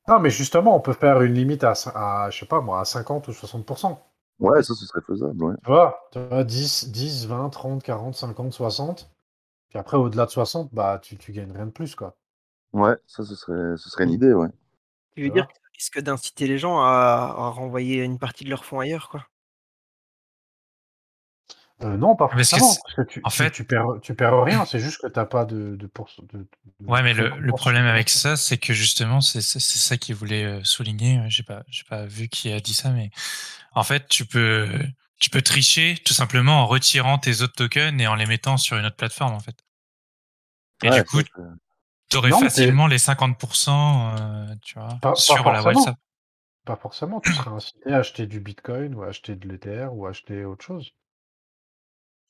[0.07, 2.85] Non, mais justement, on peut faire une limite à, à, je sais pas moi, à
[2.85, 3.97] 50 ou 60%.
[4.39, 5.55] Ouais, ça, ce serait faisable, ouais.
[5.63, 9.09] Tu vois, tu vois 10, 10, 20, 30, 40, 50, 60.
[9.69, 12.15] Puis après, au-delà de 60, bah, tu, tu gagnes rien de plus, quoi.
[12.73, 14.49] Ouais, ça, ce serait, ce serait une idée, ouais.
[15.15, 18.65] Tu veux dire que risques d'inciter les gens à à renvoyer une partie de leurs
[18.65, 19.27] fonds ailleurs, quoi.
[21.79, 24.43] Heu, non, pas Parce que forcément, parce que tu en fait tu perds, tu perds
[24.43, 26.47] rien, c'est juste que tu as pas de de pource de de
[26.87, 31.43] Ouais, mais le problème avec ça, c'est que justement, c'est ça qu'il voulait, souligner, j'ai
[31.43, 33.11] pas pas vu qui a dit ça, mais
[33.73, 34.67] en fait, tu peux
[35.19, 38.77] tu peux tricher tout simplement en retirant tes autres tokens et en les mettant sur
[38.77, 39.63] une autre plateforme, en fait.
[40.83, 41.21] Et Ouais, du coup,
[42.09, 45.11] ça, c'est tu aurais Non, mais tu es facilement les 50 heu, tu vois, Pas
[45.11, 45.61] pas sur la.
[45.61, 45.95] Wallsap.
[46.65, 50.05] Pas forcément, tu seras incité à acheter du bitcoin ou à acheter de l'Ether ou
[50.05, 50.91] à acheter autre chose.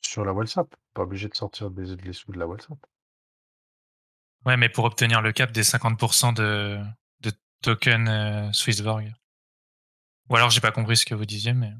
[0.01, 2.78] Sur la Wallsap, pas obligé de sortir des sous de la Wallsap.
[4.45, 6.80] Ouais, mais pour obtenir le cap des 50 de
[7.21, 9.11] de tokens, heu, Swissborg.
[10.30, 11.73] Ou alors j'ai pas compris ce que vous disiez, mais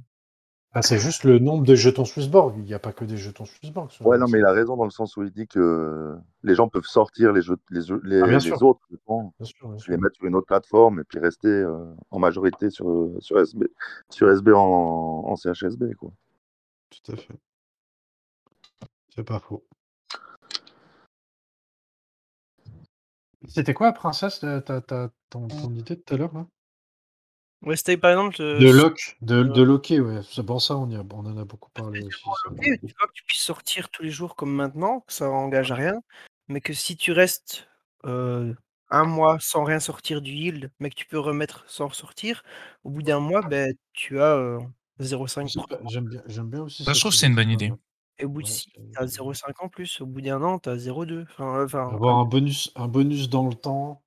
[0.74, 3.46] Ah, c'est juste le nombre de jetons Swissborg, il y a pas que des jetons
[3.46, 6.56] Swissborg Ouais, non, mais il a raison dans le sens où il dit que les
[6.56, 8.62] gens peuvent sortir les jeux les jeux Ah les bien les sûr.
[8.62, 11.96] autres jetons, Bien sûr, bien les mettre sur une autre plateforme et puis rester, heu,
[12.12, 13.66] en majorité sur, SB
[14.10, 16.12] sur SB en en CHSB, quoi.
[16.90, 17.34] Tout à fait.
[19.16, 19.64] C'est pas faux.
[23.48, 26.46] C'était quoi, Princesse, ta ta ta ton ton idée tout à l'heure, là?
[27.68, 30.78] Ouais, c'était par exemple, heu, De s lock, de de locker, ouais, c'est pour ça
[30.78, 32.50] on y a on en a beaucoup parlé aussi, tu
[33.00, 33.08] vois?
[33.08, 36.02] Que tu puisses sortir tous les jours comme maintenant, que ça engage à rien,
[36.48, 37.70] mais que si tu restes,
[38.06, 38.56] heu,
[38.90, 42.44] 1 mois sans rien sortir du yield, mais que tu peux remettre sans ressortir,
[42.84, 44.60] au bout d'un mois, beh, tu as, heu,
[45.00, 47.50] 0,5 C'est pas j'aime bien j'aime bien aussi ça, je trouve que c'est une bonne
[47.52, 47.74] idée.
[48.20, 49.34] et au bout de Ouais, 6 c'est une tu as bonne idée.
[49.34, 52.26] 0,5 en plus, au bout d'1 an, tu as 0,2 enfin, enfin, Avoir un un
[52.26, 54.04] bonus un bonus dans le temps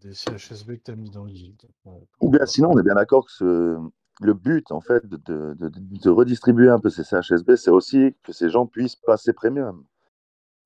[0.00, 1.62] des CHSB que tu as mis dans le yield.
[1.84, 3.78] Ouais, Ou bien sinon, on est bien d'accord que ce
[4.22, 8.14] le but, en fait, de de de de redistribuer un peu ces CHSB, c'est aussi
[8.22, 9.84] que ces gens puissent passer premium.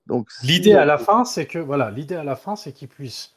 [0.07, 2.73] Donc si L'idée on à la fin, c'est que voilà, l'idée à la fin, c'est
[2.73, 3.35] qu'ils puissent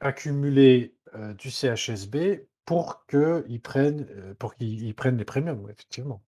[0.00, 6.22] accumuler, heu, du CHSB pour qu'ils prennent, heu, pour qu'ils ils prennent les premiums, effectivement.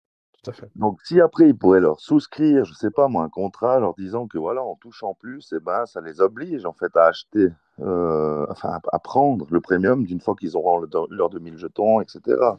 [0.44, 0.70] Tout à fait.
[0.76, 4.28] donc si après ils pourraient leur souscrire, je sais pas moi, un contrat leur disant
[4.28, 7.48] que voilà, en touchant plus et ben, ça les oblige en fait à acheter,
[7.80, 12.00] heu, enfin à prendre le premium d'une fois qu'ils auront le leurs 2 000 jetons
[12.00, 12.58] et cetera.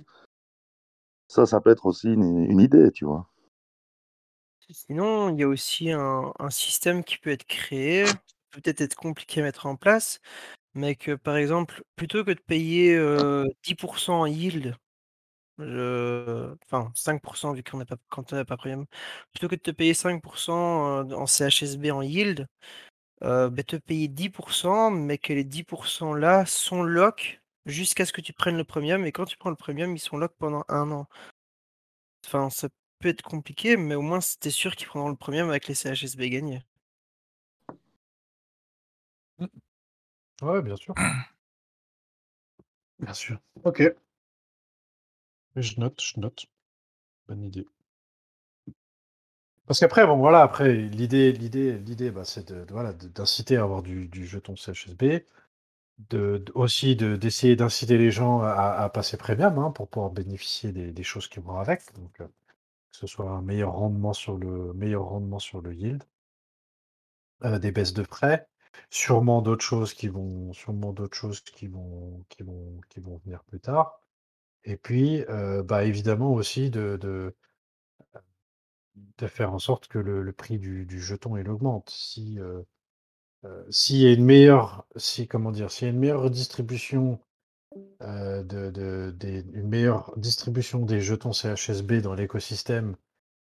[1.32, 3.30] Ça, ça peut être aussi une une idée, tu vois?
[4.72, 8.04] Sinon, il y a aussi un un système qui peut être créé,
[8.52, 10.20] peut-être être compliqué à mettre en place,
[10.76, 14.76] mais que par exemple, plutôt que de payer, heu, 10% en yield,
[16.66, 17.22] enfin 5
[17.56, 18.86] vu qu'on n'a pas quand on n'a pas premium,
[19.32, 20.22] plutôt que de te payer 5
[21.10, 22.48] heu, en CHSB en yield,
[23.24, 28.22] heu, beh, te payer 10% mais que les 10% là sont lock jusqu'à ce que
[28.22, 30.92] tu prennes le premium et quand tu prends le premium, ils sont lock pendant 1
[30.92, 31.08] an.
[32.26, 32.68] Enfin, ça
[33.00, 35.74] peut être compliqué, mais au moins, c tu sûr qu'ils prendront le premium avec les
[35.76, 36.62] CHSB gagnés.
[39.40, 39.48] Mmh.
[40.44, 40.96] Ouais, bien sûr.
[43.00, 43.40] Bien sûr.
[43.64, 43.82] OK.
[45.60, 46.48] Je note, je note.
[47.28, 47.68] Bonne idée.
[49.68, 53.84] Parce qu'après, bon, voilà, après, l'idée l'idée l'idée, bah, c'est de voilà, d'inciter à avoir
[53.84, 55.26] du jeton CHSB,
[56.10, 61.04] de aussi de d'essayer d'inciter les gens à passer premium, hein, pour pouvoir bénéficier des
[61.04, 65.06] choses qui vont avec, donc heu, que ce soit un meilleur rendement sur le meilleur
[65.06, 66.04] rendement sur le yield.
[67.44, 68.48] Heu, des baisses de frais,
[68.90, 73.44] sûrement d'autres choses qui vont sûrement d'autres choses qui vont qui vont qui vont venir
[73.44, 74.02] plus tard
[74.66, 75.24] et puis,
[75.66, 77.36] bah, évidemment aussi de de
[79.18, 81.90] de faire en sorte que le prix du du jeton, il augmente.
[81.90, 82.40] Si,
[83.70, 85.72] s'il y a une meilleure si comment dire?
[85.72, 87.20] S'il y a une meilleure redistribution,
[88.02, 92.96] de de des une meilleure distribution des jetons CHSB dans l'écosystème,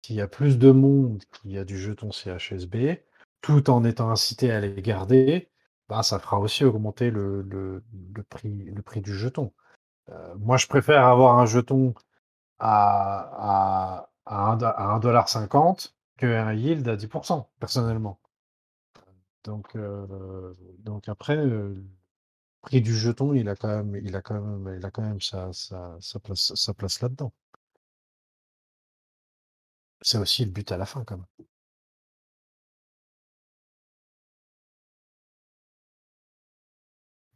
[0.02, 2.98] s'il y a plus de monde qui a du jeton CHSB,
[3.42, 5.50] tout en étant incité à les garder,
[5.88, 7.84] bah, ça fera aussi augmenter le le
[8.14, 9.52] le prix le prix du jeton.
[10.10, 11.94] Heu, moi, je préfère avoir un jeton
[12.60, 18.18] à à à un do à 1,50 $, qu'un yield à 10% personnellement.
[19.44, 21.84] Donc heu, donc après, heu, le
[22.62, 25.20] prix du jeton, il a quand même il a quand même il a quand même
[25.20, 27.32] sa sa place sa place là-dedans.
[30.02, 31.26] C'est aussi le but à la fin, quand même.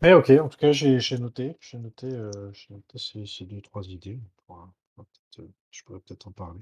[0.03, 3.45] Mais OK, en tout cas, j'ai j'ai noté j'ai noté, heu, j'ai noté ces ces
[3.45, 4.19] 2-3 idées.
[4.23, 4.65] On pourra
[4.97, 6.61] on pourra peut-être, heu, je pourrais peut-être en parler.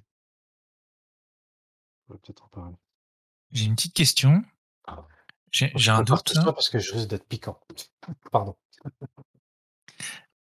[2.08, 2.76] Peut-être en parler.
[3.52, 4.42] J'ai une petite question.
[5.52, 6.44] J'ai Faut que j'ai je un prépare doute tout là.
[6.44, 7.58] ça parce que je risque d'être piquant.
[8.32, 8.56] Pardon.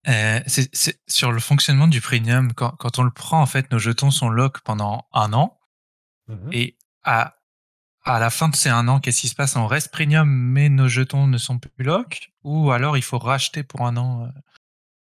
[0.04, 3.70] Heu, c'est c'est sur le fonctionnement du premium, quand quand on le prend, en fait,
[3.72, 5.58] nos jetons sont lock pendant 1 an
[6.28, 6.52] Mmh mh.
[6.52, 7.36] et à
[8.04, 9.56] à la fin de ces un an, qu'est-ce qui se passe?
[9.56, 12.32] On reste premium, mais nos jetons ne sont plus lock?
[12.46, 14.32] Ou alors il faut racheter pour un an,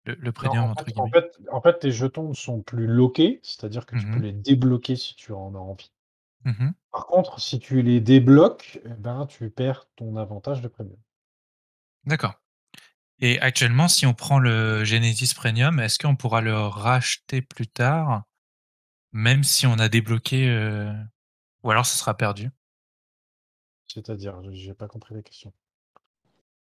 [0.07, 1.13] heu, le Non, premium en entre fait en guillemets?
[1.13, 4.31] fait en fait, tes jetons ne sont plus lockés, c'est-à-dire que tu peux Mmh les
[4.31, 5.91] débloquer si tu en as envie.
[6.45, 10.97] Mmh Par contre, si tu les débloques, eh ben, tu perds ton avantage de premium.
[12.05, 12.33] D'accord.
[13.19, 18.23] Et actuellement, si on prend le Genesis Premium, est-ce qu'on pourra le racheter plus tard,
[19.13, 20.91] même si on a débloqué, heu,
[21.63, 22.51] ou alors ce sera perdu?
[23.87, 24.39] C'est-à-dire?
[24.51, 25.51] J'ai pas compris la question.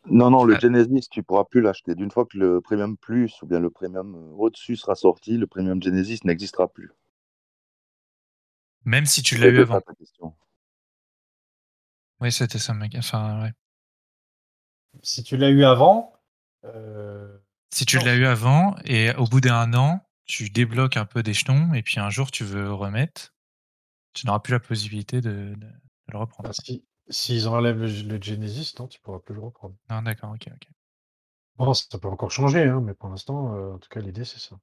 [0.06, 0.58] Non, non, le.
[0.58, 1.94] Genesis, tu pourras plus l'acheter.
[1.94, 5.46] D'une fois que le Premium Plus ou bien le Premium euh, au-dessus sera sorti, le
[5.46, 6.90] Premium Genesis n'existera plus.
[8.84, 9.76] Même si tu l'as eu avant?
[9.76, 10.34] à ta question.
[12.20, 13.52] Oui, c'était ça ma enfin, ouais.
[15.02, 16.12] Si tu l'as eu avant,
[16.64, 17.40] heu,
[17.72, 21.32] Si tu l'as eu avant et au bout d'un an, tu débloques un peu des
[21.32, 23.34] jetons et puis un jour tu veux remettre,
[24.12, 25.66] tu n'auras plus la possibilité de de
[26.08, 26.52] de le reprendre.
[26.52, 29.74] si s'ils enlèvent le le Genesis, non, tu pourras plus le reprendre.
[29.88, 30.68] Ah d'accord, OK, OK.
[31.56, 34.40] Bon, ça peut encore changer, hein, mais pour l'instant, heu, en tout cas, l'idée, c'est
[34.40, 34.58] ça.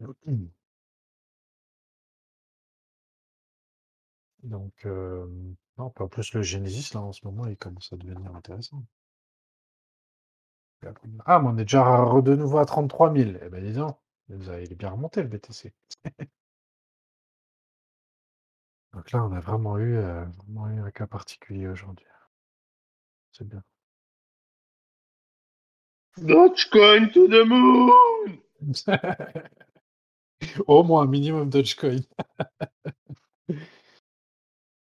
[4.42, 8.82] Donc, hem, non, plus, le Genesis, là, en ce moment, il commence à devenir intéressant.
[11.26, 11.84] Ah, mais on est déjà
[12.22, 13.38] de nouveau à 33 000.
[13.42, 13.96] Eh ben, dis donc,
[14.28, 15.72] il est bien remonté, le BTC.
[18.98, 22.04] Donc là, on a vraiment eu, heu, vraiment eu un cas particulier aujourd'hui.
[23.32, 23.62] C'est bien.
[26.28, 28.38] Dogecoin to the moon!
[30.68, 32.00] Au moins, minimum Dogecoin.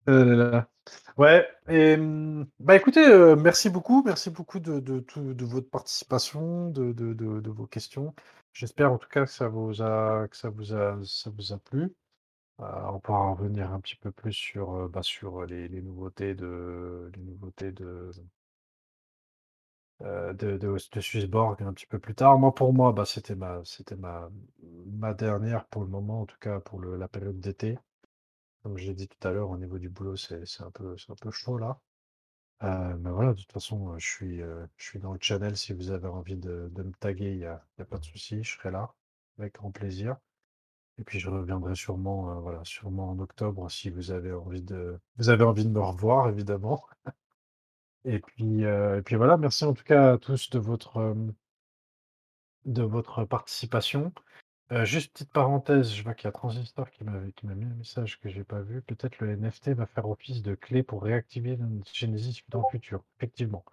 [0.08, 0.70] Oh là là.
[1.18, 5.70] Ouais, et mmh, bah, écoutez, heu, merci beaucoup, merci beaucoup de de tout de votre
[5.70, 8.14] participation, de de de de vos questions.
[8.54, 11.58] J'espère en tout cas que ça vous a que ça vous a ça vous a
[11.60, 11.94] plu.
[12.60, 15.02] Heu, on pourra revenir un petit peu plus sur, bah,
[15.70, 17.22] les nouveautés de les
[17.82, 18.12] de
[20.34, 20.68] de de
[21.64, 22.38] un petit peu plus tard.
[22.40, 23.62] Moi, pour moi, bah, c'était ma
[23.98, 24.30] ma
[24.86, 27.78] ma dernière pour le moment, en tout cas pour la période d'été.
[28.64, 31.80] Comme j'ai dit tout à l'heure, au niveau du boulot, c'est un peu chaud là.
[32.62, 34.42] Mais voilà, de toute façon, je suis,
[35.00, 35.58] dans le channel.
[35.58, 38.06] Si vous avez envie de me taguer, il y a il y a pas de
[38.06, 38.94] souci, je serai là,
[39.40, 40.18] avec grand plaisir.
[41.00, 45.00] Et puis je reviendrai sûrement, heu, voilà, sûrement en octobre si vous avez envie de
[45.18, 46.86] vous avez envie de me revoir évidemment.
[48.06, 51.16] Et puis, heu, et puis voilà, merci en tout cas à tous de votre,
[52.66, 54.14] de votre participation.
[54.72, 57.14] Heu, juste petite parenthèse, je vois qu'il y a Transistor qui m'a
[57.56, 58.82] mis un message que j'ai pas vu.
[58.84, 63.04] Peut-être le NFT va faire office de clé pour réactiver le Genesis dans le futur.
[63.18, 63.66] Effectivement.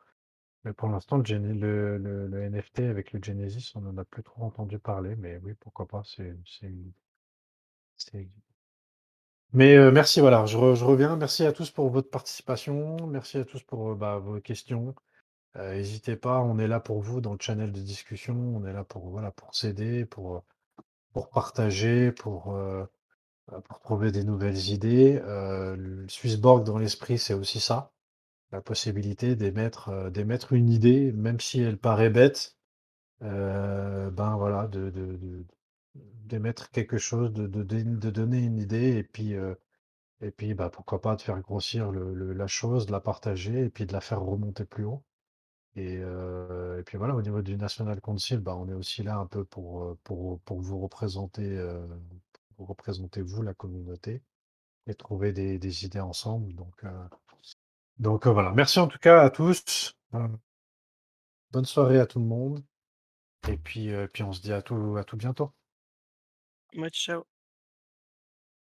[0.65, 4.45] Mais pour l'instant, le le le NFT avec le Genesis, on en a plus trop
[4.45, 6.73] entendu parler, mais oui, pourquoi pas, c'est c'est
[9.53, 11.17] mais heu, merci, voilà, je je reviens.
[11.17, 13.07] Merci à tous pour votre participation.
[13.07, 14.95] Merci à tous pour, heu, bah, vos questions.
[15.57, 18.35] Heu, hésitez pas, on est là pour vous dans le channel de discussion.
[18.37, 20.45] On est là pour, voilà, pour s'aider, pour,
[21.13, 22.57] pour partager, pour,
[23.69, 25.21] pour trouver des nouvelles idées.
[25.25, 27.93] Le Swissborg dans l'esprit, c'est aussi ça,
[28.53, 29.91] la possibilité d'émettre,
[30.53, 32.57] une idée, même si elle paraît bête.
[33.21, 34.91] Ben, voilà, de
[36.25, 39.59] d'émettre quelque chose, de de de donner une idée et puis, heu
[40.23, 43.71] et puis, bah, pourquoi pas de faire grossir le la chose, de la partager et
[43.71, 45.05] puis de la faire remonter plus haut
[45.77, 49.17] et heu et puis voilà, au niveau du National Council, bah, on est aussi là
[49.19, 51.89] un peu pour, heu, pour pour vous représenter, heu,
[52.57, 54.23] pour représenter vous, la communauté
[54.89, 56.85] et trouver des des idées ensemble donc
[57.99, 58.53] donc voilà.
[58.53, 59.95] Merci en tout cas à tous.
[61.53, 62.63] Bonne soirée à tout le monde
[63.49, 65.53] et puis, puis on se dit à tout à tout bientôt.
[66.77, 67.25] Ouais, ciao.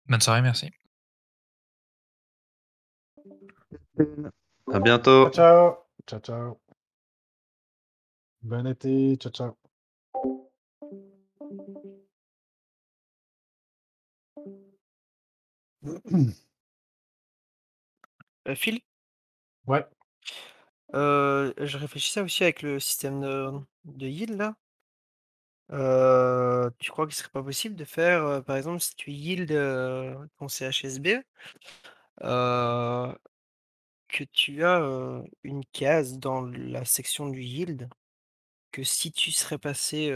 [0.08, 0.70] Bonne soirée, merci.
[4.72, 5.30] À bientôt.
[5.30, 5.78] ciao.
[6.08, 6.60] Ciao, ciao.
[8.42, 9.18] Bon été.
[9.18, 9.58] Ciao, ciao.
[18.48, 18.82] Heu, Phil?
[19.66, 19.86] Ouais.
[20.94, 23.52] Heu, je réfléchissais aussi avec le système de
[23.86, 24.56] de yield là.
[25.70, 30.48] Tu crois qu'il serait pas possible de faire, par exemple, si tu yield, heu, ton
[30.48, 31.24] CHSB,
[32.24, 33.16] heu,
[34.08, 37.90] que tu as, une case dans la section du yield,
[38.72, 40.14] que si tu serais passé,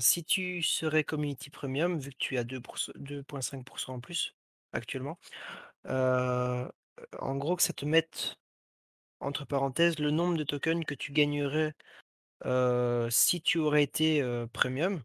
[0.00, 4.34] si tu serais community premium, vu que tu as 2 pour 2,5 en plus
[4.72, 5.18] actuellement,
[5.88, 8.36] en gros que ça te mette
[9.20, 11.74] entre parenthèses le nombre de tokens que tu gagnerais,
[12.44, 15.02] heu, si tu aurais été, heu, premium.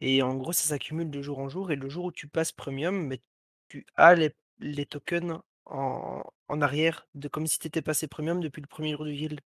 [0.00, 2.52] Et en gros, ça s'accumule de jour en jour et le jour où tu passes
[2.52, 3.20] premium, beh,
[3.68, 8.40] tu as les les tokens en en arrière de comme si tu étais passé premium
[8.40, 9.40] depuis le premier jour du guild.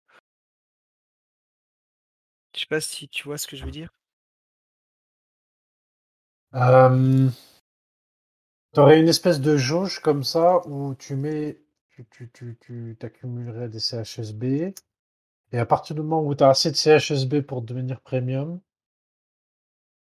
[2.55, 3.93] Je sais pas si tu vois ce que je veux dire?
[6.53, 7.33] Hem
[8.75, 11.59] tu aurais une espèce de jauge comme ça où tu mets
[11.91, 14.75] tu tu tu tu tu accumulerais des CHSB
[15.53, 18.61] et à partir du moment où tu as assez de CHSB pour devenir premium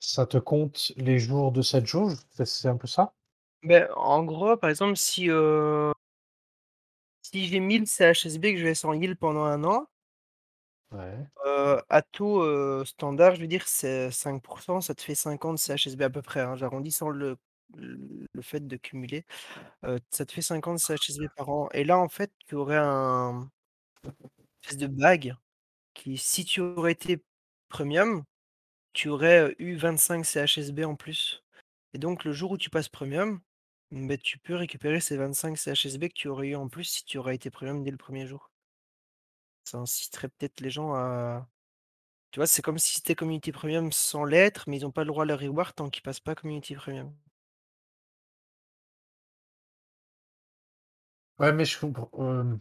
[0.02, 2.14] ça te compte les jours de cette jauge?
[2.44, 3.12] C'est un peu ça?
[3.64, 5.92] Beh, en gros, par exemple, si, heu
[7.24, 9.88] si j'ai 1000 CHSB que je laisse en heal pendant 1 an
[10.92, 11.28] Ouais.
[11.44, 16.02] heu, à taux, heu, standard, je veux dire, c'est 5% ça te fait 50 CHSB
[16.02, 17.36] à peu près, hein, j'arrondis sans le
[17.76, 19.26] le fait de cumuler,
[20.10, 23.50] ça te fait 50 CHSB par an et là, en fait, tu aurais un
[24.76, 25.34] de bague
[25.94, 27.24] qui, si tu aurais été
[27.68, 28.24] premium,
[28.94, 31.44] tu aurais, eu 25 CHSB en plus
[31.94, 33.40] et donc le jour où tu passes premium,
[33.92, 37.18] beh, tu peux récupérer ces 25 CHSB que tu aurais eu en plus si tu
[37.18, 38.48] aurais été premium dès le 1er jour.
[39.66, 41.46] Ça inciterait peut-être les gens à
[42.32, 45.08] tu vois, c'est comme si es community premium sans l'être, mais ils ont pas le
[45.08, 47.14] droit à leur reward tant qu'ils passent pas community premium.
[51.38, 52.60] Ouais, mais je compre hem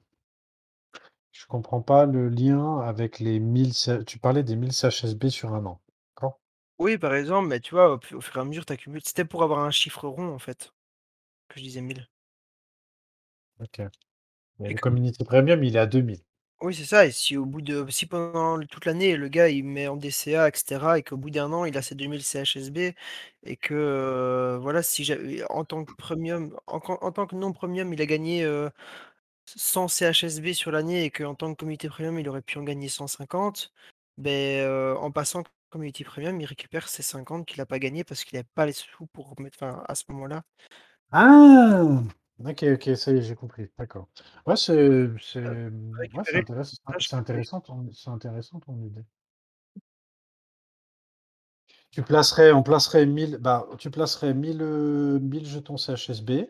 [1.39, 5.53] je comprends pas le lien avec les 1000 C tu parlais des 1000 CHSB sur
[5.53, 5.81] 1 an,
[6.15, 6.39] d'accord?
[6.79, 9.01] Oui, par exemple, mais tu vois, au fu au fur et à mesure, tu accumules
[9.03, 10.71] c'était pour avoir un chiffre rond, en fait,
[11.49, 12.07] que je disais 1000.
[13.59, 13.81] OK.
[14.59, 16.23] Mais Et le que community premium, il est à 2000.
[16.61, 19.63] Oui, c'est ça et si au bout de si pendant toute l'année, le gars, il
[19.63, 22.95] met en DCA et cetera et qu'au bout d'1 an, il a ses 2000 CHSB
[23.43, 27.35] et que, heu, voilà, si ja et en tant que premium, en en tant que
[27.35, 28.73] non premium, il a gagné, heu, c
[29.55, 32.89] 100 CHSB sur l'année et qu'en tant que community premium, il aurait pu en gagner
[32.89, 33.71] 150,
[34.17, 38.23] beh, heu, en passant community premium, il récupère ses 50 qu'il a pas gagné parce
[38.23, 40.43] qu'il avait pas les sous pour mettre à ce moment-là.
[41.11, 42.03] Ah!
[42.39, 44.09] OK, OK, ça y est, j'ai compris, d'accord.
[44.45, 49.03] Ouais, c'est mmh, ouais, c'est récupérer intéress c'est intéressant ton c'est intéressant ton idée.
[51.93, 56.49] Tu placerais on placerait 1000, bah, tu placerais 1000, heu, 1000 jetons CHSB,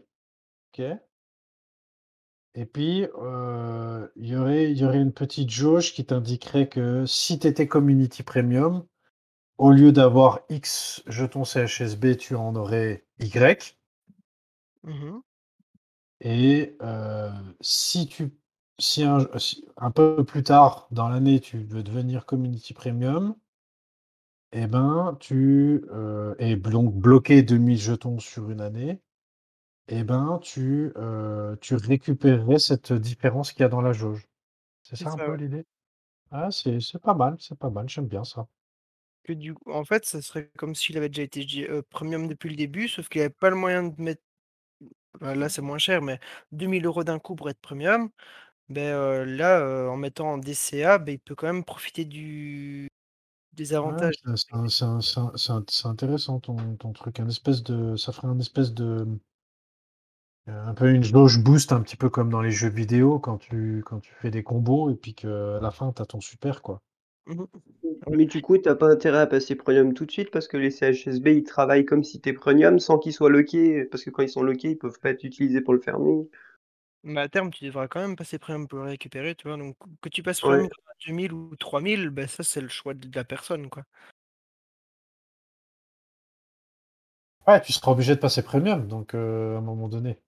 [0.80, 0.84] OK?
[2.58, 7.06] Et puis, heu, il y aurait il y aurait une petite jauge qui t'indiquerait que
[7.06, 8.86] si tu étais community premium,
[9.60, 13.78] au lieu d'avoir X jetons CHSB, tu en aurais Y
[14.84, 15.22] Mmh mh.
[16.22, 17.32] et heu,
[17.62, 18.32] si tu
[18.80, 23.36] si un j si un peu plus tard dans l'année, tu veux devenir community premium
[24.52, 25.86] et ben, tu,
[26.40, 29.02] et donc bloquer 2000 jetons sur une année
[29.88, 30.94] et ben, tu,
[31.62, 34.28] tu récupérerais cette différence qu'il y a dans la jauge.
[34.84, 35.38] C'est C'est ça un ça, peu ouais.
[35.38, 35.66] l'idée?
[36.32, 38.48] Ah, c'est c'est pas mal, c'est pas mal, j'aime bien ça.
[39.26, 42.50] Que du coup en fait, ça serait comme s'il avait déjà été j premium depuis
[42.50, 44.22] le début, sauf qu'il avait pas le moyen de mettre
[45.22, 46.20] bah, là, c'est moins cher, mais
[46.52, 48.10] 2000 € d'un coup pour être premium,
[48.78, 52.90] heu, là, en mettant en DCA, beh, il peut quand même profiter du
[53.54, 56.76] des Ouais, avantages c'est c'est un c'est un c'est un c'est int c'est intéressant ton
[56.78, 59.06] ton truc, un espèce de ça ferait un espèce de,
[60.48, 63.84] un peu une jauge boost, un petit peu comme dans les jeux vidéo quand tu
[63.86, 66.82] quand tu fais des combos et puis qu'à la fin, tu as ton super, quoi.
[67.26, 67.46] Mmh
[68.10, 70.58] mais du coup, tu as pas intérêt à passer premium tout de suite parce que
[70.58, 74.10] les CHSB, ils travaillent comme si tu es premium sans qu'ils soient lockés, parce que
[74.10, 76.28] quand ils sont lockés, ils peuvent pas être utilisés pour le farming.
[77.04, 79.58] Mais à terme, tu devras quand même passer premium pour le récupérer, tu vois?
[79.58, 80.70] Donc que tu passes premium Ouais.
[80.88, 83.84] à 2000 ou 3000, bah, ça, c'est le choix de la personne, quoi.
[87.48, 90.20] Ouais, tu seras obligé de passer premium donc heu, à un moment donné.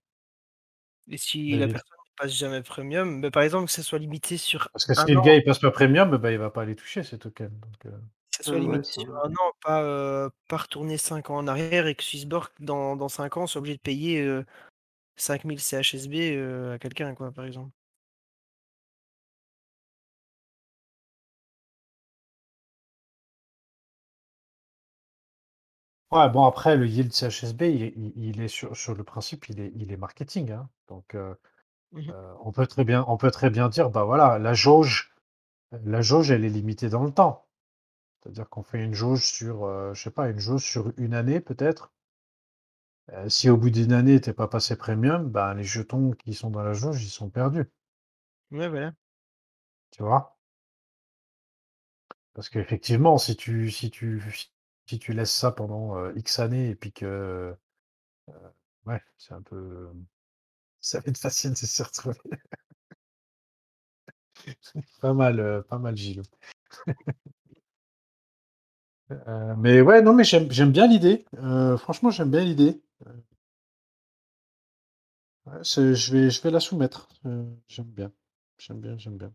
[1.09, 4.37] Et si la personne ne passe jamais premium, bah, par exemple, que ça soit limité
[4.37, 6.65] sur parce que 1 si le gars, il passe pas premium, bah, il va pas
[6.65, 7.99] les toucher ces tokens donc heu
[8.31, 9.11] que ça soit limité sur.
[9.23, 13.37] 1 an, pas, pas retourner 5 ans en arrière et que Swissborg dans dans 5
[13.37, 14.45] ans soit obligé de payer, heu,
[15.17, 16.37] 5000 CHSB,
[16.73, 17.71] à quelqu'un, quoi, par exemple.
[26.11, 29.47] Ouais, bon, après le yield CHSB, il est il il est sur sur le principe,
[29.49, 31.15] il est il est marketing, hein, donc
[32.43, 35.13] on peut très bien on peut très bien dire: «Bah, voilà, la jauge
[35.85, 37.45] la jauge, elle est limitée dans le temps».
[38.23, 41.39] C'est-à-dire qu'on fait une jauge sur, heu, je sais pas, une jauge sur 1 année
[41.41, 41.89] peut-être
[43.13, 46.33] heu, si au bout d'1 année, tu es pas passé premium, ben, les jetons qui
[46.33, 47.69] sont dans la jauge, ils sont perdus.
[48.51, 48.93] Ouais, voilà.
[49.91, 50.35] Tu vois?
[52.33, 54.19] Parce qu'effectivement, si tu si tu
[54.89, 57.55] si tu laisses ça pendant, X années et puis que,
[58.85, 59.89] ouais, c'est un peu
[60.81, 62.17] ça va être facile de s'y retrouver.
[65.01, 66.23] Pas mal, pas mal Gilou.
[69.11, 72.81] Heu, mais ouais, non, mais j'aime j'aime bien l'idée, heu, franchement, j'aime bien l'idée,
[75.93, 77.09] je vais, je vais la soumettre.
[77.25, 78.11] Euh, j'aime bien.
[78.57, 79.33] J'aime bien, j'aime bien.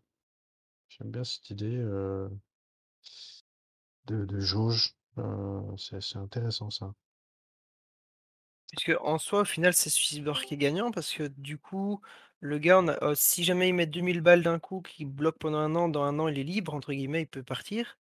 [0.89, 2.29] J'aime bien cette idée euh,
[4.07, 4.95] de, de jauge.
[5.19, 6.95] Euh, c'est c'est intéressant ça.
[8.73, 12.01] Parce que en soi, au final, c'est Swissborg qui est gagnant parce que du coup,
[12.41, 15.39] le gars, on a, euh, si jamais il met 2000 balles d'un coup, qu'il bloque
[15.39, 17.99] pendant un an, dans un an, il est libre, entre guillemets, il peut partir.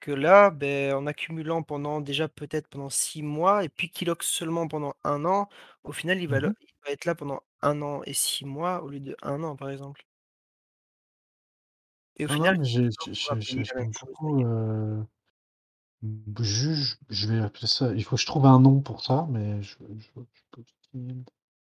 [0.00, 4.22] Que là, ben, en accumulant pendant déjà peut-être pendant 6 mois et puis qu'il loque
[4.24, 5.48] seulement pendant un an,
[5.84, 6.40] au final, il va, Mhm.
[6.40, 9.42] lo- il va être là pendant un an et 6 mois au lieu de un
[9.44, 10.04] an, par exemple.
[12.16, 13.92] Et au Non, non, final, mais il j'ai- pourra j'ai- j'ai- payer la même j'aime
[13.92, 14.16] chose.
[14.18, 14.46] beaucoup.
[16.40, 17.92] Juge, je vais appeler ça.
[17.94, 20.10] Il faut que je trouve un nom pour ça, mais je, je,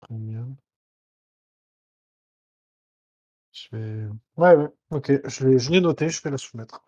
[0.00, 0.56] Premium.
[3.72, 4.06] Vais.
[4.36, 5.12] Ouais, ouais, ok.
[5.28, 6.84] Je l'ai noté, je vais la soumettre.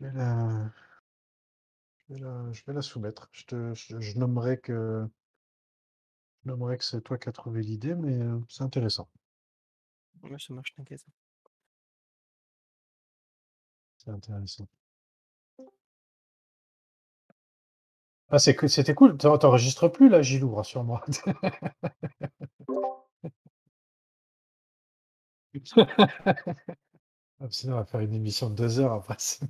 [0.00, 0.70] Je vais la,
[2.08, 3.28] je vais la, soumettre.
[3.32, 5.06] Je, te, je, nommerai que,
[6.44, 9.08] que c'est toi qui as trouvé l'idée, mais euh, c'est intéressant.
[10.22, 11.04] Ça marche, t'inquiète.
[14.08, 14.66] C'est intéressant.
[18.30, 19.16] Ah, c'est que c'était cool.
[19.18, 21.02] T'en- T'enregistres plus là, Gilou, rassure-moi.
[27.40, 29.16] Ah, Sinon, on va faire une émission de deux heures après.
[29.18, 29.40] c'est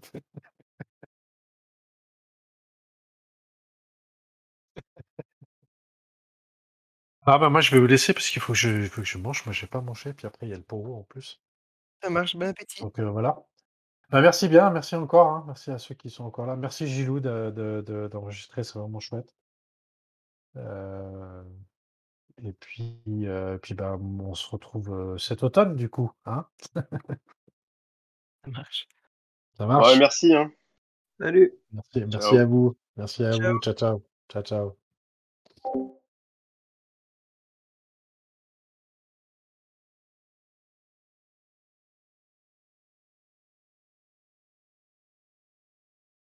[7.26, 9.18] Ah bah moi je vais vous laisser parce qu'il faut que je, faut que je
[9.18, 9.44] mange.
[9.46, 11.40] Moi j'ai pas mangé, puis après il y a le pot en plus.
[12.02, 12.82] Ça marche, bon appétit.
[12.82, 13.38] Donc euh, voilà.
[14.10, 15.28] Bah, merci bien, merci encore.
[15.28, 15.44] hein.
[15.46, 16.56] Merci à ceux qui sont encore là.
[16.56, 19.34] Merci Gilou de- de- de- d'enregistrer, c'est vraiment chouette.
[20.56, 21.42] Euh,
[22.42, 26.10] et puis, euh, puis bah, on se retrouve euh, cet automne du coup.
[26.24, 26.46] Hein
[28.44, 28.88] Ça marche.
[29.56, 30.34] Ça Ouais, marche merci.
[30.34, 30.50] Hein.
[31.20, 31.52] Salut.
[31.72, 32.36] Merci, merci Ciao.
[32.38, 32.76] à vous.
[32.96, 33.52] Merci à Ciao.
[33.54, 33.60] vous.
[33.60, 34.02] Ciao, ciao.
[34.30, 34.87] Ciao, ciao.